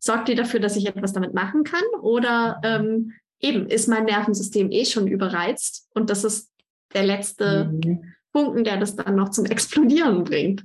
Sorgt 0.00 0.28
die 0.28 0.34
dafür, 0.34 0.60
dass 0.60 0.76
ich 0.76 0.86
etwas 0.86 1.12
damit 1.12 1.34
machen 1.34 1.64
kann? 1.64 1.84
Oder 2.00 2.60
ähm, 2.64 3.12
eben 3.40 3.68
ist 3.68 3.88
mein 3.88 4.04
Nervensystem 4.04 4.70
eh 4.70 4.84
schon 4.84 5.06
überreizt 5.06 5.88
und 5.94 6.10
das 6.10 6.24
ist 6.24 6.50
der 6.94 7.04
letzte, 7.04 7.66
mhm. 7.66 8.14
Funken, 8.32 8.64
der 8.64 8.76
das 8.76 8.96
dann 8.96 9.16
noch 9.16 9.30
zum 9.30 9.46
Explodieren 9.46 10.24
bringt. 10.24 10.64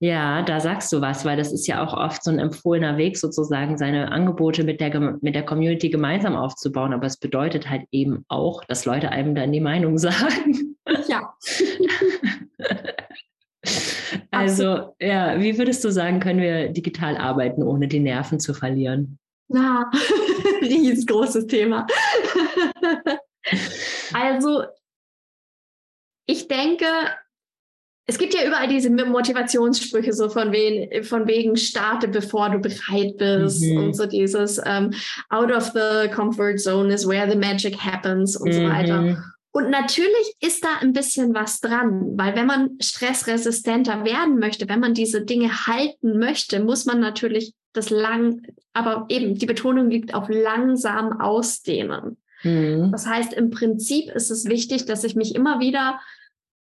Ja, 0.00 0.42
da 0.42 0.60
sagst 0.60 0.92
du 0.92 1.00
was, 1.00 1.24
weil 1.24 1.36
das 1.36 1.52
ist 1.52 1.66
ja 1.66 1.82
auch 1.82 1.94
oft 1.94 2.22
so 2.24 2.30
ein 2.30 2.38
empfohlener 2.38 2.98
Weg, 2.98 3.16
sozusagen 3.16 3.78
seine 3.78 4.12
Angebote 4.12 4.64
mit 4.64 4.80
der, 4.80 5.18
mit 5.22 5.34
der 5.34 5.46
Community 5.46 5.88
gemeinsam 5.88 6.36
aufzubauen. 6.36 6.92
Aber 6.92 7.06
es 7.06 7.16
bedeutet 7.16 7.70
halt 7.70 7.84
eben 7.90 8.24
auch, 8.28 8.64
dass 8.64 8.84
Leute 8.84 9.10
einem 9.10 9.34
dann 9.34 9.52
die 9.52 9.60
Meinung 9.60 9.96
sagen. 9.98 10.76
Ja. 11.08 11.34
also, 14.30 14.94
ja, 15.00 15.40
wie 15.40 15.56
würdest 15.56 15.82
du 15.84 15.90
sagen, 15.90 16.20
können 16.20 16.42
wir 16.42 16.68
digital 16.68 17.16
arbeiten, 17.16 17.62
ohne 17.62 17.88
die 17.88 18.00
Nerven 18.00 18.40
zu 18.40 18.52
verlieren? 18.52 19.18
Na, 19.48 19.90
riesengroßes 20.60 21.46
Thema. 21.46 21.86
also, 24.12 24.64
ich 26.26 26.48
denke, 26.48 26.86
es 28.06 28.18
gibt 28.18 28.34
ja 28.34 28.46
überall 28.46 28.68
diese 28.68 28.90
Motivationssprüche, 28.90 30.12
so 30.12 30.28
von, 30.28 30.52
wen, 30.52 31.04
von 31.04 31.26
wegen 31.26 31.56
starte, 31.56 32.06
bevor 32.08 32.50
du 32.50 32.58
bereit 32.58 33.16
bist 33.16 33.62
mhm. 33.62 33.78
und 33.78 33.96
so 33.96 34.04
dieses 34.04 34.58
um, 34.58 34.64
ähm, 34.66 34.94
out 35.30 35.50
of 35.50 35.72
the 35.72 36.08
comfort 36.14 36.58
zone 36.58 36.92
is 36.92 37.08
where 37.08 37.30
the 37.30 37.36
magic 37.36 37.76
happens 37.76 38.36
und 38.36 38.48
mhm. 38.48 38.52
so 38.52 38.62
weiter. 38.64 39.24
Und 39.52 39.70
natürlich 39.70 40.34
ist 40.40 40.64
da 40.64 40.78
ein 40.80 40.92
bisschen 40.92 41.32
was 41.32 41.60
dran, 41.60 42.18
weil 42.18 42.34
wenn 42.34 42.46
man 42.46 42.70
stressresistenter 42.80 44.04
werden 44.04 44.38
möchte, 44.38 44.68
wenn 44.68 44.80
man 44.80 44.94
diese 44.94 45.24
Dinge 45.24 45.66
halten 45.66 46.18
möchte, 46.18 46.60
muss 46.60 46.86
man 46.86 46.98
natürlich 46.98 47.54
das 47.72 47.88
lang, 47.88 48.42
aber 48.72 49.06
eben 49.08 49.36
die 49.36 49.46
Betonung 49.46 49.90
liegt 49.90 50.12
auf 50.12 50.28
langsam 50.28 51.20
ausdehnen. 51.20 52.16
Mhm. 52.44 52.92
Das 52.92 53.06
heißt, 53.06 53.32
im 53.32 53.50
Prinzip 53.50 54.10
ist 54.10 54.30
es 54.30 54.44
wichtig, 54.44 54.84
dass 54.86 55.02
ich 55.04 55.16
mich 55.16 55.34
immer 55.34 55.60
wieder 55.60 56.00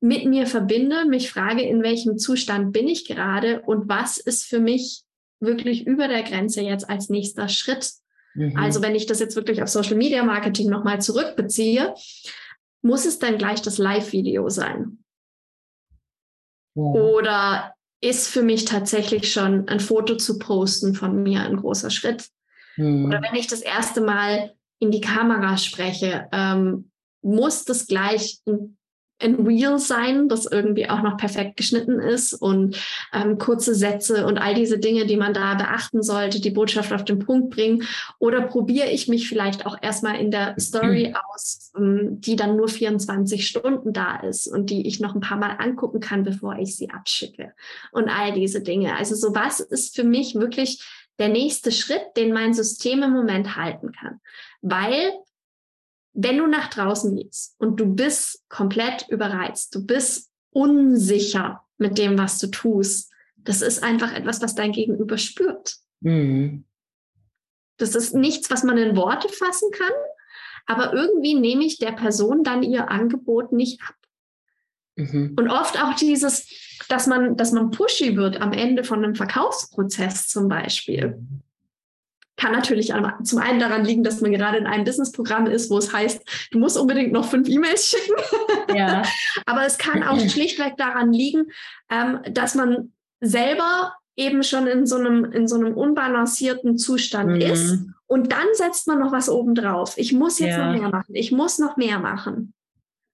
mit 0.00 0.24
mir 0.24 0.46
verbinde, 0.46 1.04
mich 1.04 1.30
frage, 1.30 1.62
in 1.62 1.82
welchem 1.82 2.16
Zustand 2.18 2.72
bin 2.72 2.88
ich 2.88 3.06
gerade 3.06 3.60
und 3.62 3.88
was 3.88 4.18
ist 4.18 4.44
für 4.44 4.60
mich 4.60 5.02
wirklich 5.40 5.86
über 5.86 6.08
der 6.08 6.22
Grenze 6.22 6.62
jetzt 6.62 6.88
als 6.88 7.08
nächster 7.08 7.48
Schritt. 7.48 7.90
Mhm. 8.34 8.56
Also 8.56 8.82
wenn 8.82 8.94
ich 8.94 9.06
das 9.06 9.20
jetzt 9.20 9.36
wirklich 9.36 9.62
auf 9.62 9.68
Social 9.68 9.96
Media 9.96 10.22
Marketing 10.22 10.70
nochmal 10.70 11.00
zurückbeziehe, 11.00 11.94
muss 12.82 13.04
es 13.04 13.18
dann 13.18 13.38
gleich 13.38 13.60
das 13.62 13.78
Live-Video 13.78 14.48
sein? 14.48 15.04
Ja. 16.74 16.82
Oder 16.82 17.74
ist 18.00 18.28
für 18.28 18.42
mich 18.42 18.64
tatsächlich 18.64 19.30
schon 19.30 19.68
ein 19.68 19.80
Foto 19.80 20.16
zu 20.16 20.38
posten 20.38 20.94
von 20.94 21.22
mir 21.22 21.42
ein 21.42 21.56
großer 21.56 21.90
Schritt? 21.90 22.28
Mhm. 22.76 23.06
Oder 23.06 23.20
wenn 23.22 23.34
ich 23.34 23.46
das 23.46 23.60
erste 23.60 24.00
Mal 24.00 24.54
in 24.80 24.90
die 24.90 25.00
Kamera 25.00 25.56
spreche, 25.56 26.26
ähm, 26.32 26.90
muss 27.22 27.64
das 27.64 27.86
gleich 27.86 28.40
ein, 28.46 28.78
ein 29.22 29.34
Reel 29.34 29.78
sein, 29.78 30.30
das 30.30 30.46
irgendwie 30.46 30.88
auch 30.88 31.02
noch 31.02 31.18
perfekt 31.18 31.58
geschnitten 31.58 32.00
ist 32.00 32.32
und 32.32 32.82
ähm, 33.12 33.36
kurze 33.36 33.74
Sätze 33.74 34.26
und 34.26 34.38
all 34.38 34.54
diese 34.54 34.78
Dinge, 34.78 35.04
die 35.04 35.18
man 35.18 35.34
da 35.34 35.54
beachten 35.54 36.02
sollte, 36.02 36.40
die 36.40 36.50
Botschaft 36.50 36.94
auf 36.94 37.04
den 37.04 37.18
Punkt 37.18 37.50
bringen. 37.50 37.86
Oder 38.18 38.40
probiere 38.40 38.88
ich 38.88 39.08
mich 39.08 39.28
vielleicht 39.28 39.66
auch 39.66 39.76
erstmal 39.82 40.18
in 40.18 40.30
der 40.30 40.58
Story 40.58 41.14
aus, 41.34 41.70
ähm, 41.76 42.22
die 42.22 42.36
dann 42.36 42.56
nur 42.56 42.68
24 42.68 43.46
Stunden 43.46 43.92
da 43.92 44.16
ist 44.16 44.46
und 44.46 44.70
die 44.70 44.88
ich 44.88 45.00
noch 45.00 45.14
ein 45.14 45.20
paar 45.20 45.36
Mal 45.38 45.56
angucken 45.58 46.00
kann, 46.00 46.22
bevor 46.22 46.58
ich 46.58 46.76
sie 46.76 46.88
abschicke. 46.88 47.52
Und 47.92 48.08
all 48.08 48.32
diese 48.32 48.62
Dinge. 48.62 48.96
Also 48.96 49.14
so 49.14 49.34
was 49.34 49.60
ist 49.60 49.94
für 49.94 50.04
mich 50.04 50.36
wirklich 50.36 50.82
der 51.20 51.28
nächste 51.28 51.70
Schritt, 51.70 52.16
den 52.16 52.32
mein 52.32 52.54
System 52.54 53.04
im 53.04 53.12
Moment 53.12 53.54
halten 53.54 53.92
kann. 53.92 54.20
Weil 54.62 55.12
wenn 56.12 56.38
du 56.38 56.48
nach 56.48 56.68
draußen 56.68 57.14
gehst 57.14 57.54
und 57.58 57.78
du 57.78 57.94
bist 57.94 58.44
komplett 58.48 59.06
überreizt, 59.08 59.74
du 59.74 59.86
bist 59.86 60.32
unsicher 60.50 61.62
mit 61.78 61.98
dem, 61.98 62.18
was 62.18 62.38
du 62.38 62.48
tust, 62.48 63.10
Das 63.42 63.62
ist 63.62 63.82
einfach 63.82 64.12
etwas, 64.12 64.42
was 64.42 64.54
dein 64.54 64.72
Gegenüber 64.72 65.18
spürt. 65.18 65.76
Mhm. 66.00 66.64
Das 67.78 67.94
ist 67.94 68.14
nichts, 68.14 68.50
was 68.50 68.64
man 68.64 68.76
in 68.76 68.96
Worte 68.96 69.28
fassen 69.28 69.70
kann, 69.70 69.92
aber 70.66 70.92
irgendwie 70.92 71.34
nehme 71.34 71.64
ich 71.64 71.78
der 71.78 71.92
Person 71.92 72.44
dann 72.44 72.62
ihr 72.62 72.90
Angebot 72.90 73.52
nicht 73.52 73.80
ab. 73.82 73.94
Mhm. 74.96 75.34
Und 75.38 75.48
oft 75.48 75.82
auch 75.82 75.94
dieses, 75.94 76.46
dass 76.90 77.06
man, 77.06 77.36
dass 77.36 77.52
man 77.52 77.70
pushy 77.70 78.16
wird 78.16 78.40
am 78.40 78.52
Ende 78.52 78.84
von 78.84 79.04
einem 79.04 79.14
Verkaufsprozess 79.14 80.28
zum 80.28 80.48
Beispiel. 80.48 81.18
Kann 82.36 82.52
natürlich 82.52 82.92
zum 83.22 83.38
einen 83.38 83.60
daran 83.60 83.84
liegen, 83.84 84.02
dass 84.02 84.20
man 84.20 84.32
gerade 84.32 84.58
in 84.58 84.66
einem 84.66 84.84
Businessprogramm 84.84 85.46
ist, 85.46 85.70
wo 85.70 85.78
es 85.78 85.92
heißt, 85.92 86.48
du 86.50 86.58
musst 86.58 86.78
unbedingt 86.78 87.12
noch 87.12 87.26
fünf 87.26 87.48
E-Mails 87.48 87.88
schicken. 87.88 88.14
Ja. 88.74 89.02
Aber 89.46 89.66
es 89.66 89.78
kann 89.78 90.02
auch 90.02 90.18
schlichtweg 90.18 90.76
daran 90.78 91.12
liegen, 91.12 91.50
ähm, 91.90 92.20
dass 92.30 92.54
man 92.54 92.92
selber 93.20 93.94
eben 94.16 94.42
schon 94.42 94.66
in 94.66 94.86
so 94.86 94.96
einem, 94.96 95.24
in 95.24 95.46
so 95.46 95.56
einem 95.56 95.74
unbalancierten 95.74 96.78
Zustand 96.78 97.36
mhm. 97.36 97.40
ist. 97.40 97.78
Und 98.06 98.32
dann 98.32 98.46
setzt 98.54 98.88
man 98.88 98.98
noch 98.98 99.12
was 99.12 99.28
obendrauf. 99.28 99.96
Ich 99.98 100.12
muss 100.12 100.38
jetzt 100.38 100.56
ja. 100.56 100.72
noch 100.72 100.80
mehr 100.80 100.88
machen. 100.88 101.14
Ich 101.14 101.30
muss 101.30 101.58
noch 101.58 101.76
mehr 101.76 101.98
machen. 101.98 102.54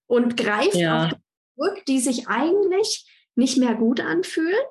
Und 0.07 0.37
greift 0.37 0.75
ja. 0.75 1.05
auf 1.05 1.11
zurück, 1.57 1.85
die 1.85 1.99
sich 1.99 2.27
eigentlich 2.27 3.05
nicht 3.37 3.57
mehr 3.57 3.75
gut 3.75 3.99
anfühlen, 3.99 4.65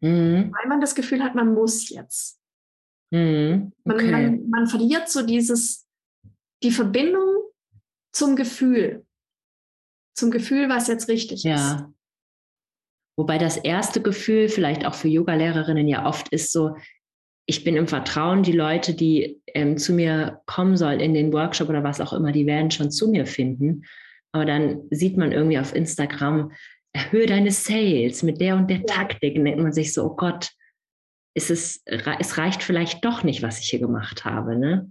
mhm. 0.00 0.52
weil 0.52 0.68
man 0.68 0.80
das 0.80 0.94
Gefühl 0.94 1.22
hat, 1.22 1.34
man 1.34 1.54
muss 1.54 1.88
jetzt. 1.90 2.40
Mhm. 3.12 3.72
Okay. 3.84 4.10
Man, 4.10 4.22
man, 4.22 4.50
man 4.50 4.66
verliert 4.66 5.08
so 5.08 5.24
dieses, 5.24 5.86
die 6.62 6.70
Verbindung 6.70 7.44
zum 8.12 8.36
Gefühl. 8.36 9.04
Zum 10.16 10.30
Gefühl, 10.30 10.68
was 10.68 10.88
jetzt 10.88 11.08
richtig 11.08 11.44
ja. 11.44 11.54
ist. 11.54 11.84
Wobei 13.16 13.38
das 13.38 13.56
erste 13.56 14.00
Gefühl 14.00 14.48
vielleicht 14.48 14.86
auch 14.86 14.94
für 14.94 15.08
Yoga-Lehrerinnen 15.08 15.86
ja 15.86 16.06
oft 16.06 16.28
ist 16.30 16.52
so, 16.52 16.76
ich 17.46 17.64
bin 17.64 17.76
im 17.76 17.88
Vertrauen, 17.88 18.42
die 18.42 18.52
Leute, 18.52 18.94
die 18.94 19.42
ähm, 19.48 19.76
zu 19.76 19.92
mir 19.92 20.40
kommen 20.46 20.76
sollen 20.76 21.00
in 21.00 21.14
den 21.14 21.32
Workshop 21.32 21.68
oder 21.68 21.82
was 21.82 22.00
auch 22.00 22.12
immer, 22.12 22.32
die 22.32 22.46
werden 22.46 22.70
schon 22.70 22.90
zu 22.90 23.08
mir 23.10 23.26
finden. 23.26 23.84
Aber 24.32 24.44
dann 24.44 24.82
sieht 24.90 25.16
man 25.16 25.32
irgendwie 25.32 25.58
auf 25.58 25.74
Instagram, 25.74 26.52
erhöhe 26.92 27.26
deine 27.26 27.50
Sales 27.50 28.22
mit 28.22 28.40
der 28.40 28.56
und 28.56 28.68
der 28.68 28.84
Taktik. 28.84 29.36
Und 29.36 29.44
denkt 29.44 29.60
man 29.60 29.72
sich 29.72 29.92
so, 29.92 30.04
oh 30.04 30.16
Gott, 30.16 30.50
ist 31.34 31.50
es, 31.50 31.82
es 31.84 32.38
reicht 32.38 32.62
vielleicht 32.62 33.04
doch 33.04 33.22
nicht, 33.22 33.42
was 33.42 33.60
ich 33.60 33.68
hier 33.68 33.78
gemacht 33.78 34.24
habe. 34.24 34.56
Ne? 34.56 34.90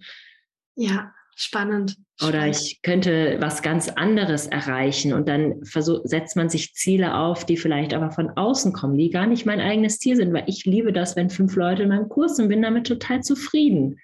Ja, 0.76 1.14
spannend. 1.36 1.98
Oder 2.26 2.48
ich 2.48 2.82
könnte 2.82 3.38
was 3.40 3.62
ganz 3.62 3.90
anderes 3.90 4.48
erreichen 4.48 5.14
und 5.14 5.28
dann 5.28 5.64
versuch, 5.66 6.00
setzt 6.04 6.36
man 6.36 6.50
sich 6.50 6.74
Ziele 6.74 7.16
auf, 7.16 7.46
die 7.46 7.58
vielleicht 7.58 7.94
aber 7.94 8.12
von 8.12 8.30
außen 8.30 8.74
kommen, 8.74 8.98
die 8.98 9.10
gar 9.10 9.28
nicht 9.28 9.46
mein 9.46 9.60
eigenes 9.60 10.00
Ziel 10.00 10.16
sind, 10.16 10.34
weil 10.34 10.46
ich 10.48 10.66
liebe 10.66 10.94
das, 10.94 11.16
wenn 11.16 11.30
fünf 11.30 11.56
Leute 11.56 11.84
in 11.84 11.90
meinem 11.90 12.10
Kurs 12.10 12.38
sind, 12.38 12.50
bin 12.50 12.62
damit 12.62 12.88
total 12.88 13.22
zufrieden. 13.22 14.00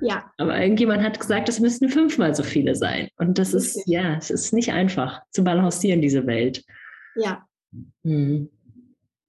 Ja. 0.00 0.30
Aber 0.36 0.58
irgendjemand 0.60 1.02
hat 1.02 1.18
gesagt, 1.18 1.48
es 1.48 1.60
müssten 1.60 1.88
fünfmal 1.88 2.34
so 2.34 2.42
viele 2.42 2.74
sein. 2.74 3.08
Und 3.16 3.38
das 3.38 3.54
ist, 3.54 3.82
ja, 3.86 4.16
es 4.16 4.30
ist 4.30 4.52
nicht 4.52 4.72
einfach 4.72 5.22
zu 5.30 5.42
balancieren, 5.44 6.02
diese 6.02 6.26
Welt. 6.26 6.64
Ja. 7.18 7.46
Mhm. 8.02 8.50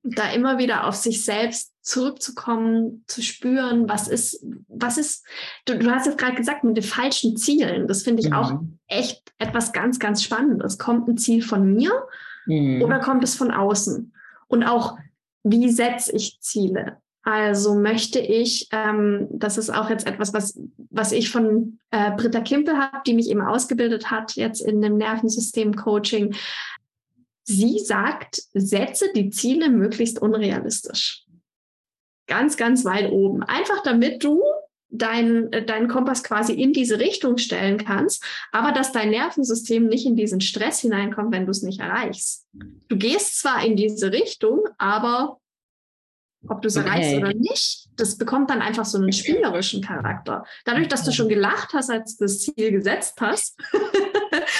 Da 0.03 0.31
immer 0.31 0.57
wieder 0.57 0.87
auf 0.87 0.95
sich 0.95 1.25
selbst 1.25 1.73
zurückzukommen, 1.81 3.03
zu 3.07 3.21
spüren, 3.21 3.89
was 3.89 4.07
ist, 4.07 4.45
was 4.67 4.97
ist, 4.97 5.25
du, 5.65 5.77
du 5.77 5.91
hast 5.91 6.07
es 6.07 6.17
gerade 6.17 6.35
gesagt, 6.35 6.63
mit 6.63 6.77
den 6.77 6.83
falschen 6.83 7.35
Zielen. 7.35 7.87
Das 7.87 8.03
finde 8.03 8.21
ich 8.21 8.29
mhm. 8.29 8.35
auch 8.35 8.53
echt 8.87 9.21
etwas 9.39 9.73
ganz, 9.73 9.99
ganz 9.99 10.23
Spannendes. 10.23 10.77
Kommt 10.77 11.07
ein 11.07 11.17
Ziel 11.17 11.41
von 11.41 11.73
mir 11.73 11.91
mhm. 12.45 12.81
oder 12.81 12.99
kommt 12.99 13.23
es 13.23 13.35
von 13.35 13.51
außen? 13.51 14.13
Und 14.47 14.63
auch, 14.63 14.97
wie 15.43 15.69
setze 15.69 16.15
ich 16.15 16.39
Ziele? 16.39 16.97
Also 17.23 17.75
möchte 17.75 18.19
ich, 18.19 18.67
ähm, 18.71 19.27
das 19.31 19.57
ist 19.57 19.69
auch 19.69 19.89
jetzt 19.89 20.07
etwas, 20.07 20.33
was, 20.33 20.59
was 20.89 21.11
ich 21.11 21.29
von 21.29 21.79
äh, 21.91 22.11
Britta 22.15 22.41
Kimpel 22.41 22.77
habe, 22.77 23.01
die 23.05 23.13
mich 23.13 23.29
eben 23.29 23.41
ausgebildet 23.41 24.09
hat, 24.09 24.35
jetzt 24.35 24.61
in 24.61 24.81
dem 24.81 24.97
Nervensystem-Coaching. 24.97 26.33
Sie 27.49 27.79
sagt, 27.79 28.43
setze 28.53 29.11
die 29.15 29.31
Ziele 29.31 29.69
möglichst 29.69 30.21
unrealistisch. 30.21 31.25
Ganz, 32.27 32.57
ganz 32.57 32.85
weit 32.85 33.11
oben. 33.11 33.41
Einfach 33.41 33.81
damit 33.81 34.23
du 34.23 34.43
deinen 34.91 35.51
äh, 35.51 35.65
deinen 35.65 35.87
Kompass 35.87 36.23
quasi 36.23 36.53
in 36.53 36.73
diese 36.73 36.99
Richtung 36.99 37.39
stellen 37.39 37.77
kannst, 37.77 38.23
aber 38.51 38.71
dass 38.71 38.91
dein 38.91 39.09
Nervensystem 39.09 39.87
nicht 39.87 40.05
in 40.05 40.15
diesen 40.15 40.41
Stress 40.41 40.79
hineinkommt, 40.81 41.31
wenn 41.31 41.45
du 41.45 41.51
es 41.51 41.63
nicht 41.63 41.79
erreichst. 41.79 42.45
Du 42.87 42.97
gehst 42.97 43.39
zwar 43.39 43.65
in 43.65 43.75
diese 43.75 44.11
Richtung, 44.11 44.67
aber 44.77 45.39
ob 46.47 46.61
du 46.61 46.67
es 46.67 46.77
okay. 46.77 46.87
erreichst 46.87 47.15
oder 47.15 47.33
nicht, 47.33 47.89
das 47.97 48.17
bekommt 48.17 48.51
dann 48.51 48.61
einfach 48.61 48.85
so 48.85 48.97
einen 48.97 49.11
spielerischen 49.11 49.81
Charakter. 49.81 50.45
Dadurch, 50.65 50.87
dass 50.87 51.03
du 51.03 51.11
schon 51.11 51.29
gelacht 51.29 51.73
hast, 51.73 51.89
als 51.89 52.15
du 52.15 52.25
das 52.25 52.41
Ziel 52.41 52.71
gesetzt 52.71 53.19
hast, 53.19 53.59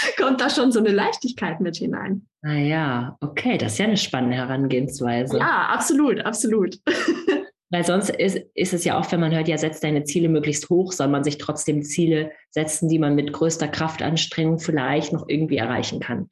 kommt 0.17 0.41
da 0.41 0.49
schon 0.49 0.71
so 0.71 0.79
eine 0.79 0.91
Leichtigkeit 0.91 1.59
mit 1.59 1.77
hinein. 1.77 2.27
Ah 2.41 2.53
ja, 2.53 3.17
okay, 3.21 3.57
das 3.57 3.73
ist 3.73 3.79
ja 3.79 3.85
eine 3.85 3.97
spannende 3.97 4.37
Herangehensweise. 4.37 5.37
Ja, 5.37 5.67
absolut, 5.67 6.21
absolut. 6.21 6.79
Weil 7.71 7.85
sonst 7.85 8.09
ist, 8.09 8.39
ist 8.55 8.73
es 8.73 8.83
ja 8.83 8.97
oft, 8.97 9.11
wenn 9.11 9.19
man 9.19 9.33
hört, 9.33 9.47
ja, 9.47 9.57
setz 9.57 9.79
deine 9.79 10.03
Ziele 10.03 10.27
möglichst 10.27 10.69
hoch, 10.69 10.91
soll 10.91 11.07
man 11.07 11.23
sich 11.23 11.37
trotzdem 11.37 11.83
Ziele 11.83 12.31
setzen, 12.49 12.89
die 12.89 12.97
man 12.97 13.13
mit 13.13 13.31
größter 13.31 13.67
Kraftanstrengung 13.67 14.57
vielleicht 14.57 15.13
noch 15.13 15.25
irgendwie 15.27 15.57
erreichen 15.57 15.99
kann. 15.99 16.29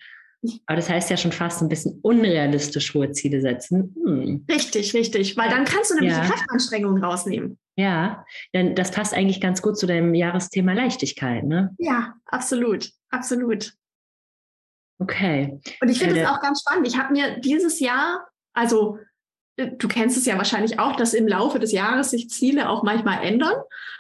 Aber 0.65 0.75
das 0.75 0.89
heißt 0.89 1.09
ja 1.09 1.17
schon 1.17 1.31
fast 1.31 1.61
ein 1.61 1.69
bisschen 1.69 1.99
unrealistisch 2.01 2.93
hohe 2.93 3.11
Ziele 3.11 3.41
setzen. 3.41 3.95
Hm. 4.05 4.45
Richtig, 4.49 4.93
richtig, 4.93 5.35
weil 5.35 5.49
dann 5.49 5.65
kannst 5.65 5.91
du 5.91 5.95
nämlich 5.95 6.13
ja. 6.13 6.21
die 6.21 6.29
Kraftanstrengungen 6.29 7.03
rausnehmen. 7.03 7.57
Ja, 7.75 8.25
denn 8.53 8.75
das 8.75 8.91
passt 8.91 9.13
eigentlich 9.13 9.41
ganz 9.41 9.61
gut 9.61 9.77
zu 9.77 9.85
deinem 9.85 10.13
Jahresthema 10.13 10.73
Leichtigkeit, 10.73 11.43
ne? 11.43 11.75
Ja, 11.77 12.15
absolut, 12.25 12.89
absolut. 13.09 13.73
Okay. 14.99 15.59
Und 15.81 15.89
ich 15.89 15.99
finde 15.99 16.15
es 16.15 16.21
äh, 16.21 16.25
auch 16.25 16.41
ganz 16.41 16.61
spannend. 16.61 16.87
Ich 16.87 16.97
habe 16.97 17.13
mir 17.13 17.39
dieses 17.39 17.79
Jahr, 17.79 18.27
also 18.53 18.97
äh, 19.57 19.71
du 19.77 19.87
kennst 19.87 20.17
es 20.17 20.25
ja 20.25 20.37
wahrscheinlich 20.37 20.79
auch, 20.79 20.95
dass 20.95 21.13
im 21.13 21.27
Laufe 21.27 21.59
des 21.59 21.71
Jahres 21.71 22.11
sich 22.11 22.29
Ziele 22.29 22.69
auch 22.69 22.83
manchmal 22.83 23.23
ändern. 23.23 23.55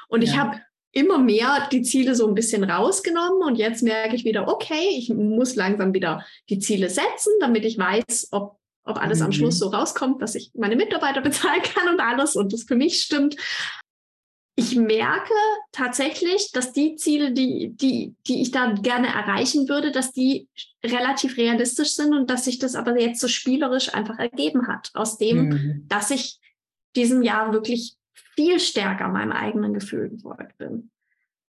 Und 0.07 0.23
ja. 0.23 0.29
ich 0.29 0.39
habe 0.39 0.59
immer 0.97 1.19
mehr 1.19 1.67
die 1.71 1.83
Ziele 1.83 2.15
so 2.15 2.27
ein 2.27 2.33
bisschen 2.33 2.63
rausgenommen 2.63 3.43
und 3.43 3.55
jetzt 3.55 3.83
merke 3.83 4.15
ich 4.15 4.25
wieder, 4.25 4.47
okay, 4.47 4.89
ich 4.97 5.09
muss 5.09 5.55
langsam 5.55 5.93
wieder 5.93 6.25
die 6.49 6.57
Ziele 6.57 6.89
setzen, 6.89 7.33
damit 7.39 7.65
ich 7.65 7.77
weiß, 7.77 8.29
ob, 8.31 8.57
ob 8.83 8.97
alles 8.97 9.19
mhm. 9.19 9.25
am 9.25 9.31
Schluss 9.31 9.59
so 9.59 9.67
rauskommt, 9.67 10.21
dass 10.21 10.33
ich 10.33 10.51
meine 10.55 10.75
Mitarbeiter 10.75 11.21
bezahlen 11.29 11.61
kann 11.61 11.87
und 11.89 11.99
alles 11.99 12.35
und 12.35 12.51
das 12.51 12.63
für 12.63 12.75
mich 12.75 13.01
stimmt. 13.01 13.35
Ich 14.59 14.75
merke 14.75 15.35
tatsächlich, 15.71 16.51
dass 16.51 16.73
die 16.73 16.95
Ziele, 16.95 17.31
die, 17.31 17.73
die, 17.75 18.15
die 18.25 18.41
ich 18.41 18.49
da 18.49 18.71
gerne 18.71 19.07
erreichen 19.07 19.69
würde, 19.69 19.91
dass 19.91 20.13
die 20.13 20.49
relativ 20.83 21.37
realistisch 21.37 21.91
sind 21.93 22.15
und 22.15 22.31
dass 22.31 22.45
sich 22.45 22.57
das 22.57 22.73
aber 22.73 22.99
jetzt 22.99 23.19
so 23.19 23.27
spielerisch 23.27 23.93
einfach 23.93 24.17
ergeben 24.17 24.67
hat, 24.67 24.89
aus 24.95 25.19
dem, 25.19 25.49
mhm. 25.49 25.85
dass 25.87 26.09
ich 26.09 26.39
diesem 26.95 27.21
Jahr 27.21 27.53
wirklich 27.53 27.97
viel 28.37 28.59
stärker 28.59 29.09
meinem 29.09 29.31
eigenen 29.31 29.73
Gefühl 29.73 30.09
gefolgt 30.09 30.57
bin. 30.57 30.91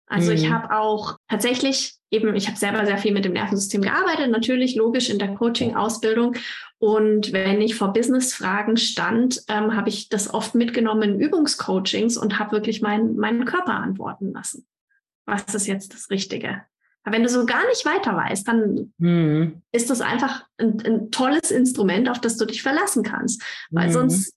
Also 0.06 0.32
mhm. 0.32 0.38
ich 0.38 0.52
habe 0.52 0.76
auch 0.76 1.18
tatsächlich 1.28 1.96
eben, 2.12 2.36
ich 2.36 2.48
habe 2.48 2.58
selber 2.58 2.86
sehr 2.86 2.98
viel 2.98 3.14
mit 3.14 3.26
dem 3.26 3.34
Nervensystem 3.34 3.82
gearbeitet, 3.82 4.30
natürlich 4.30 4.76
logisch 4.76 5.10
in 5.10 5.18
der 5.18 5.34
Coaching-Ausbildung. 5.34 6.36
Und 6.78 7.32
wenn 7.32 7.62
ich 7.62 7.76
vor 7.76 7.94
Business-Fragen 7.94 8.78
stand, 8.78 9.42
ähm, 9.48 9.76
habe 9.76 9.90
ich 9.90 10.10
das 10.10 10.34
oft 10.34 10.54
mitgenommen 10.54 11.04
in 11.04 11.20
Übungscoachings 11.20 12.18
und 12.18 12.38
habe 12.38 12.52
wirklich 12.52 12.82
mein, 12.82 13.16
meinen 13.16 13.46
Körper 13.46 13.74
antworten 13.74 14.34
lassen. 14.34 14.68
Was 15.26 15.56
ist 15.56 15.68
jetzt 15.68 15.94
das 15.94 16.10
Richtige? 16.10 16.62
Aber 17.04 17.16
wenn 17.16 17.24
du 17.24 17.30
so 17.30 17.46
gar 17.46 17.66
nicht 17.68 17.86
weiter 17.86 18.16
weißt, 18.16 18.48
dann 18.48 18.94
mhm. 18.98 19.62
ist 19.72 19.90
das 19.90 20.02
einfach 20.02 20.46
ein, 20.58 20.82
ein, 20.86 21.12
tolles 21.12 21.52
Instrument, 21.52 22.10
auf 22.10 22.20
das 22.20 22.38
du 22.38 22.46
dich 22.46 22.62
verlassen 22.62 23.04
kannst. 23.04 23.42
Weil 23.72 23.88
mhm. 23.88 23.94
sonst 23.94 24.34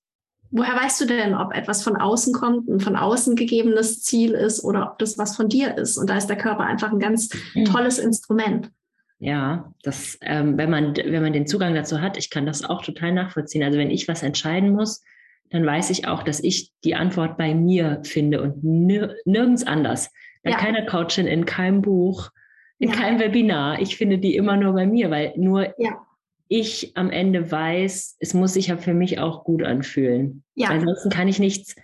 woher 0.50 0.74
weißt 0.74 1.00
du 1.00 1.06
denn, 1.06 1.34
ob 1.34 1.54
etwas 1.54 1.82
von 1.82 1.96
außen 1.96 2.32
kommt, 2.32 2.68
ein 2.68 2.80
von 2.80 2.96
außen 2.96 3.36
gegebenes 3.36 4.02
Ziel 4.02 4.32
ist 4.32 4.62
oder 4.62 4.90
ob 4.90 4.98
das 4.98 5.18
was 5.18 5.36
von 5.36 5.48
dir 5.48 5.76
ist? 5.76 5.96
Und 5.96 6.10
da 6.10 6.16
ist 6.16 6.26
der 6.26 6.36
Körper 6.36 6.64
einfach 6.64 6.92
ein 6.92 6.98
ganz 6.98 7.30
mhm. 7.54 7.64
tolles 7.64 7.98
Instrument. 7.98 8.70
Ja, 9.18 9.72
das, 9.82 10.18
ähm, 10.20 10.58
wenn 10.58 10.70
man, 10.70 10.94
wenn 10.96 11.22
man 11.22 11.32
den 11.32 11.46
Zugang 11.46 11.74
dazu 11.74 12.00
hat, 12.00 12.18
ich 12.18 12.28
kann 12.28 12.44
das 12.44 12.64
auch 12.64 12.82
total 12.82 13.12
nachvollziehen. 13.12 13.62
Also 13.62 13.78
wenn 13.78 13.90
ich 13.90 14.08
was 14.08 14.22
entscheiden 14.22 14.70
muss, 14.70 15.02
dann 15.50 15.64
weiß 15.64 15.90
ich 15.90 16.06
auch, 16.06 16.22
dass 16.22 16.40
ich 16.42 16.72
die 16.84 16.94
Antwort 16.94 17.38
bei 17.38 17.54
mir 17.54 18.00
finde 18.02 18.42
und 18.42 18.62
nir 18.64 19.14
nirgends 19.24 19.66
anders. 19.66 20.10
Bei 20.42 20.50
ja. 20.50 20.56
keiner 20.58 20.84
Coachin, 20.84 21.26
in 21.26 21.44
keinem 21.46 21.82
Buch, 21.82 22.30
in 22.78 22.90
ja. 22.90 22.96
keinem 22.96 23.20
Webinar. 23.20 23.80
Ich 23.80 23.96
finde 23.96 24.18
die 24.18 24.36
immer 24.36 24.56
nur 24.56 24.74
bei 24.74 24.86
mir, 24.86 25.10
weil 25.10 25.32
nur 25.36 25.72
ja 25.78 26.05
ich 26.48 26.96
am 26.96 27.10
Ende 27.10 27.50
weiß, 27.50 28.16
es 28.20 28.34
muss 28.34 28.54
sich 28.54 28.68
ja 28.68 28.76
für 28.76 28.94
mich 28.94 29.18
auch 29.18 29.44
gut 29.44 29.62
anfühlen. 29.62 30.42
Ja. 30.54 30.68
ansonsten 30.68 31.10
kann 31.10 31.28
ich 31.28 31.38
nichts 31.38 31.74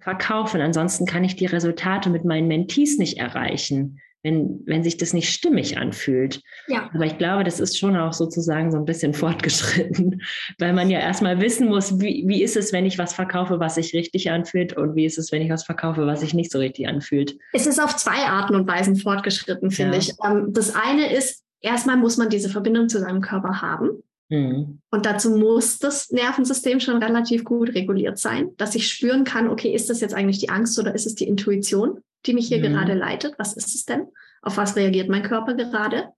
verkaufen. 0.00 0.60
Ansonsten 0.60 1.06
kann 1.06 1.24
ich 1.24 1.36
die 1.36 1.46
Resultate 1.46 2.10
mit 2.10 2.24
meinen 2.24 2.48
Mentees 2.48 2.98
nicht 2.98 3.18
erreichen. 3.18 4.00
wenn, 4.24 4.62
wenn 4.66 4.82
sich 4.82 4.96
das 4.96 5.12
nicht 5.12 5.32
stimmig 5.32 5.78
anfühlt. 5.78 6.42
Ja. 6.66 6.90
Aber 6.92 7.06
ich 7.06 7.18
glaube, 7.18 7.44
das 7.44 7.60
ist 7.60 7.78
schon 7.78 7.96
auch 7.96 8.12
sozusagen 8.12 8.72
so 8.72 8.76
ein 8.76 8.84
bisschen 8.84 9.14
fortgeschritten, 9.22 10.22
weil 10.58 10.72
man 10.72 10.90
ja 10.90 10.98
erstmal 10.98 11.40
wissen 11.40 11.68
muss, 11.68 12.00
wie, 12.00 12.24
wie 12.26 12.42
ist 12.42 12.56
es, 12.56 12.72
wenn 12.72 12.84
ich 12.84 12.98
was 12.98 13.14
verkaufe, 13.14 13.60
was 13.60 13.76
sich 13.76 13.94
richtig 13.94 14.30
anfühlt 14.30 14.76
und 14.76 14.96
wie 14.96 15.04
ist 15.04 15.18
es, 15.18 15.30
wenn 15.30 15.42
ich 15.42 15.50
was 15.50 15.64
verkaufe, 15.64 16.06
was 16.06 16.20
sich 16.20 16.34
nicht 16.34 16.50
so 16.50 16.58
richtig 16.58 16.88
anfühlt. 16.88 17.38
Es 17.52 17.66
ist 17.66 17.80
auf 17.80 17.94
zwei 17.96 18.26
Arten 18.26 18.56
und 18.56 18.66
Weisen 18.66 18.96
fortgeschritten, 18.96 19.70
finde 19.70 19.92
ja. 19.92 19.98
ich. 19.98 20.12
Ähm, 20.24 20.48
das 20.52 20.74
eine 20.74 21.12
ist, 21.12 21.44
erstmal 21.60 21.96
muss 21.96 22.16
man 22.16 22.28
diese 22.28 22.48
Verbindung 22.48 22.88
zu 22.88 22.98
seinem 22.98 23.20
Körper 23.20 23.62
haben. 23.62 24.02
Mhm. 24.28 24.80
Und 24.90 25.06
dazu 25.06 25.30
muss 25.36 25.78
das 25.78 26.10
Nervensystem 26.10 26.80
schon 26.80 27.02
relativ 27.02 27.44
gut 27.44 27.74
reguliert 27.74 28.18
sein, 28.18 28.50
dass 28.56 28.74
ich 28.74 28.90
spüren 28.90 29.24
kann, 29.24 29.48
okay, 29.48 29.74
ist 29.74 29.88
das 29.88 30.00
jetzt 30.00 30.14
eigentlich 30.14 30.38
die 30.38 30.50
Angst 30.50 30.78
oder 30.78 30.94
ist 30.94 31.06
es 31.06 31.14
die 31.14 31.26
Intuition, 31.26 32.02
die 32.26 32.34
mich 32.34 32.48
hier 32.48 32.58
mhm. 32.58 32.74
gerade 32.74 32.94
leitet? 32.94 33.34
Was 33.38 33.54
ist 33.54 33.74
es 33.74 33.84
denn? 33.84 34.08
Auf 34.42 34.56
was 34.56 34.76
reagiert 34.76 35.08
mein 35.08 35.22
Körper 35.22 35.54
gerade? 35.54 36.08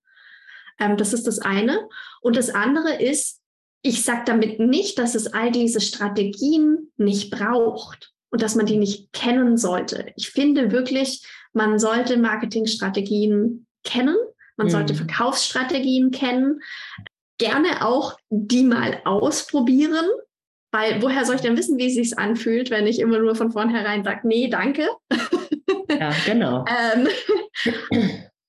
Ähm, 0.78 0.96
das 0.96 1.12
ist 1.12 1.26
das 1.26 1.38
eine. 1.38 1.88
Und 2.20 2.36
das 2.36 2.50
andere 2.50 3.00
ist, 3.00 3.40
ich 3.82 4.02
sage 4.02 4.22
damit 4.26 4.58
nicht, 4.58 4.98
dass 4.98 5.14
es 5.14 5.32
all 5.32 5.52
diese 5.52 5.80
Strategien 5.80 6.90
nicht 6.96 7.30
braucht 7.30 8.12
und 8.30 8.42
dass 8.42 8.56
man 8.56 8.66
die 8.66 8.76
nicht 8.76 9.12
kennen 9.12 9.56
sollte. 9.56 10.12
Ich 10.16 10.30
finde 10.30 10.72
wirklich, 10.72 11.24
man 11.52 11.78
sollte 11.78 12.16
Marketingstrategien 12.16 13.66
kennen. 13.84 14.16
Man 14.56 14.66
mhm. 14.66 14.70
sollte 14.70 14.94
Verkaufsstrategien 14.94 16.10
kennen 16.10 16.60
gerne 17.40 17.84
auch 17.84 18.16
die 18.28 18.62
mal 18.62 19.00
ausprobieren, 19.04 20.06
weil 20.70 21.02
woher 21.02 21.24
soll 21.24 21.36
ich 21.36 21.40
denn 21.40 21.56
wissen, 21.56 21.78
wie 21.78 21.86
es 21.86 21.94
sich 21.94 22.18
anfühlt, 22.18 22.70
wenn 22.70 22.86
ich 22.86 23.00
immer 23.00 23.18
nur 23.18 23.34
von 23.34 23.50
vornherein 23.50 24.04
sage, 24.04 24.28
nee, 24.28 24.48
danke. 24.48 24.88
Ja, 25.88 26.12
genau. 26.24 26.64
ähm, 26.92 27.08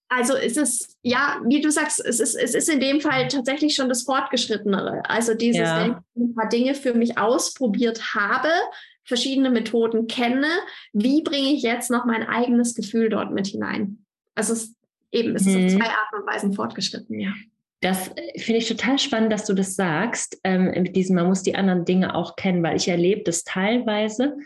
also 0.09 0.35
es 0.35 0.57
ist, 0.57 0.97
ja, 1.01 1.41
wie 1.45 1.61
du 1.61 1.71
sagst, 1.71 2.03
es 2.05 2.19
ist, 2.19 2.35
es 2.35 2.53
ist 2.53 2.69
in 2.69 2.79
dem 2.81 3.01
Fall 3.01 3.27
tatsächlich 3.29 3.73
schon 3.73 3.89
das 3.89 4.03
Fortgeschrittenere. 4.03 5.01
Also 5.09 5.33
dieses, 5.33 5.61
ja. 5.61 5.83
wenn 5.83 5.91
ich 5.91 6.29
ein 6.29 6.35
paar 6.35 6.49
Dinge 6.49 6.75
für 6.75 6.93
mich 6.93 7.17
ausprobiert 7.17 8.13
habe, 8.13 8.49
verschiedene 9.03 9.49
Methoden 9.49 10.07
kenne, 10.07 10.47
wie 10.93 11.23
bringe 11.23 11.53
ich 11.53 11.63
jetzt 11.63 11.89
noch 11.89 12.05
mein 12.05 12.27
eigenes 12.27 12.75
Gefühl 12.75 13.09
dort 13.09 13.31
mit 13.31 13.47
hinein? 13.47 14.05
Also 14.35 14.53
es 14.53 14.75
eben, 15.11 15.35
es 15.35 15.47
ist 15.47 15.55
auf 15.55 15.61
mhm. 15.61 15.69
zwei 15.69 15.85
Arten 15.85 16.15
und 16.21 16.27
Weisen 16.27 16.53
fortgeschritten, 16.53 17.19
ja. 17.19 17.33
Das 17.81 18.09
äh, 18.09 18.39
finde 18.39 18.59
ich 18.59 18.67
total 18.67 18.97
spannend, 18.99 19.33
dass 19.33 19.45
du 19.45 19.53
das 19.53 19.75
sagst, 19.75 20.39
ähm, 20.43 20.71
mit 20.83 20.95
diesem, 20.95 21.15
man 21.15 21.27
muss 21.27 21.43
die 21.43 21.55
anderen 21.55 21.85
Dinge 21.85 22.15
auch 22.15 22.35
kennen, 22.35 22.63
weil 22.63 22.77
ich 22.77 22.87
erlebe 22.87 23.23
das 23.23 23.43
teilweise, 23.43 24.37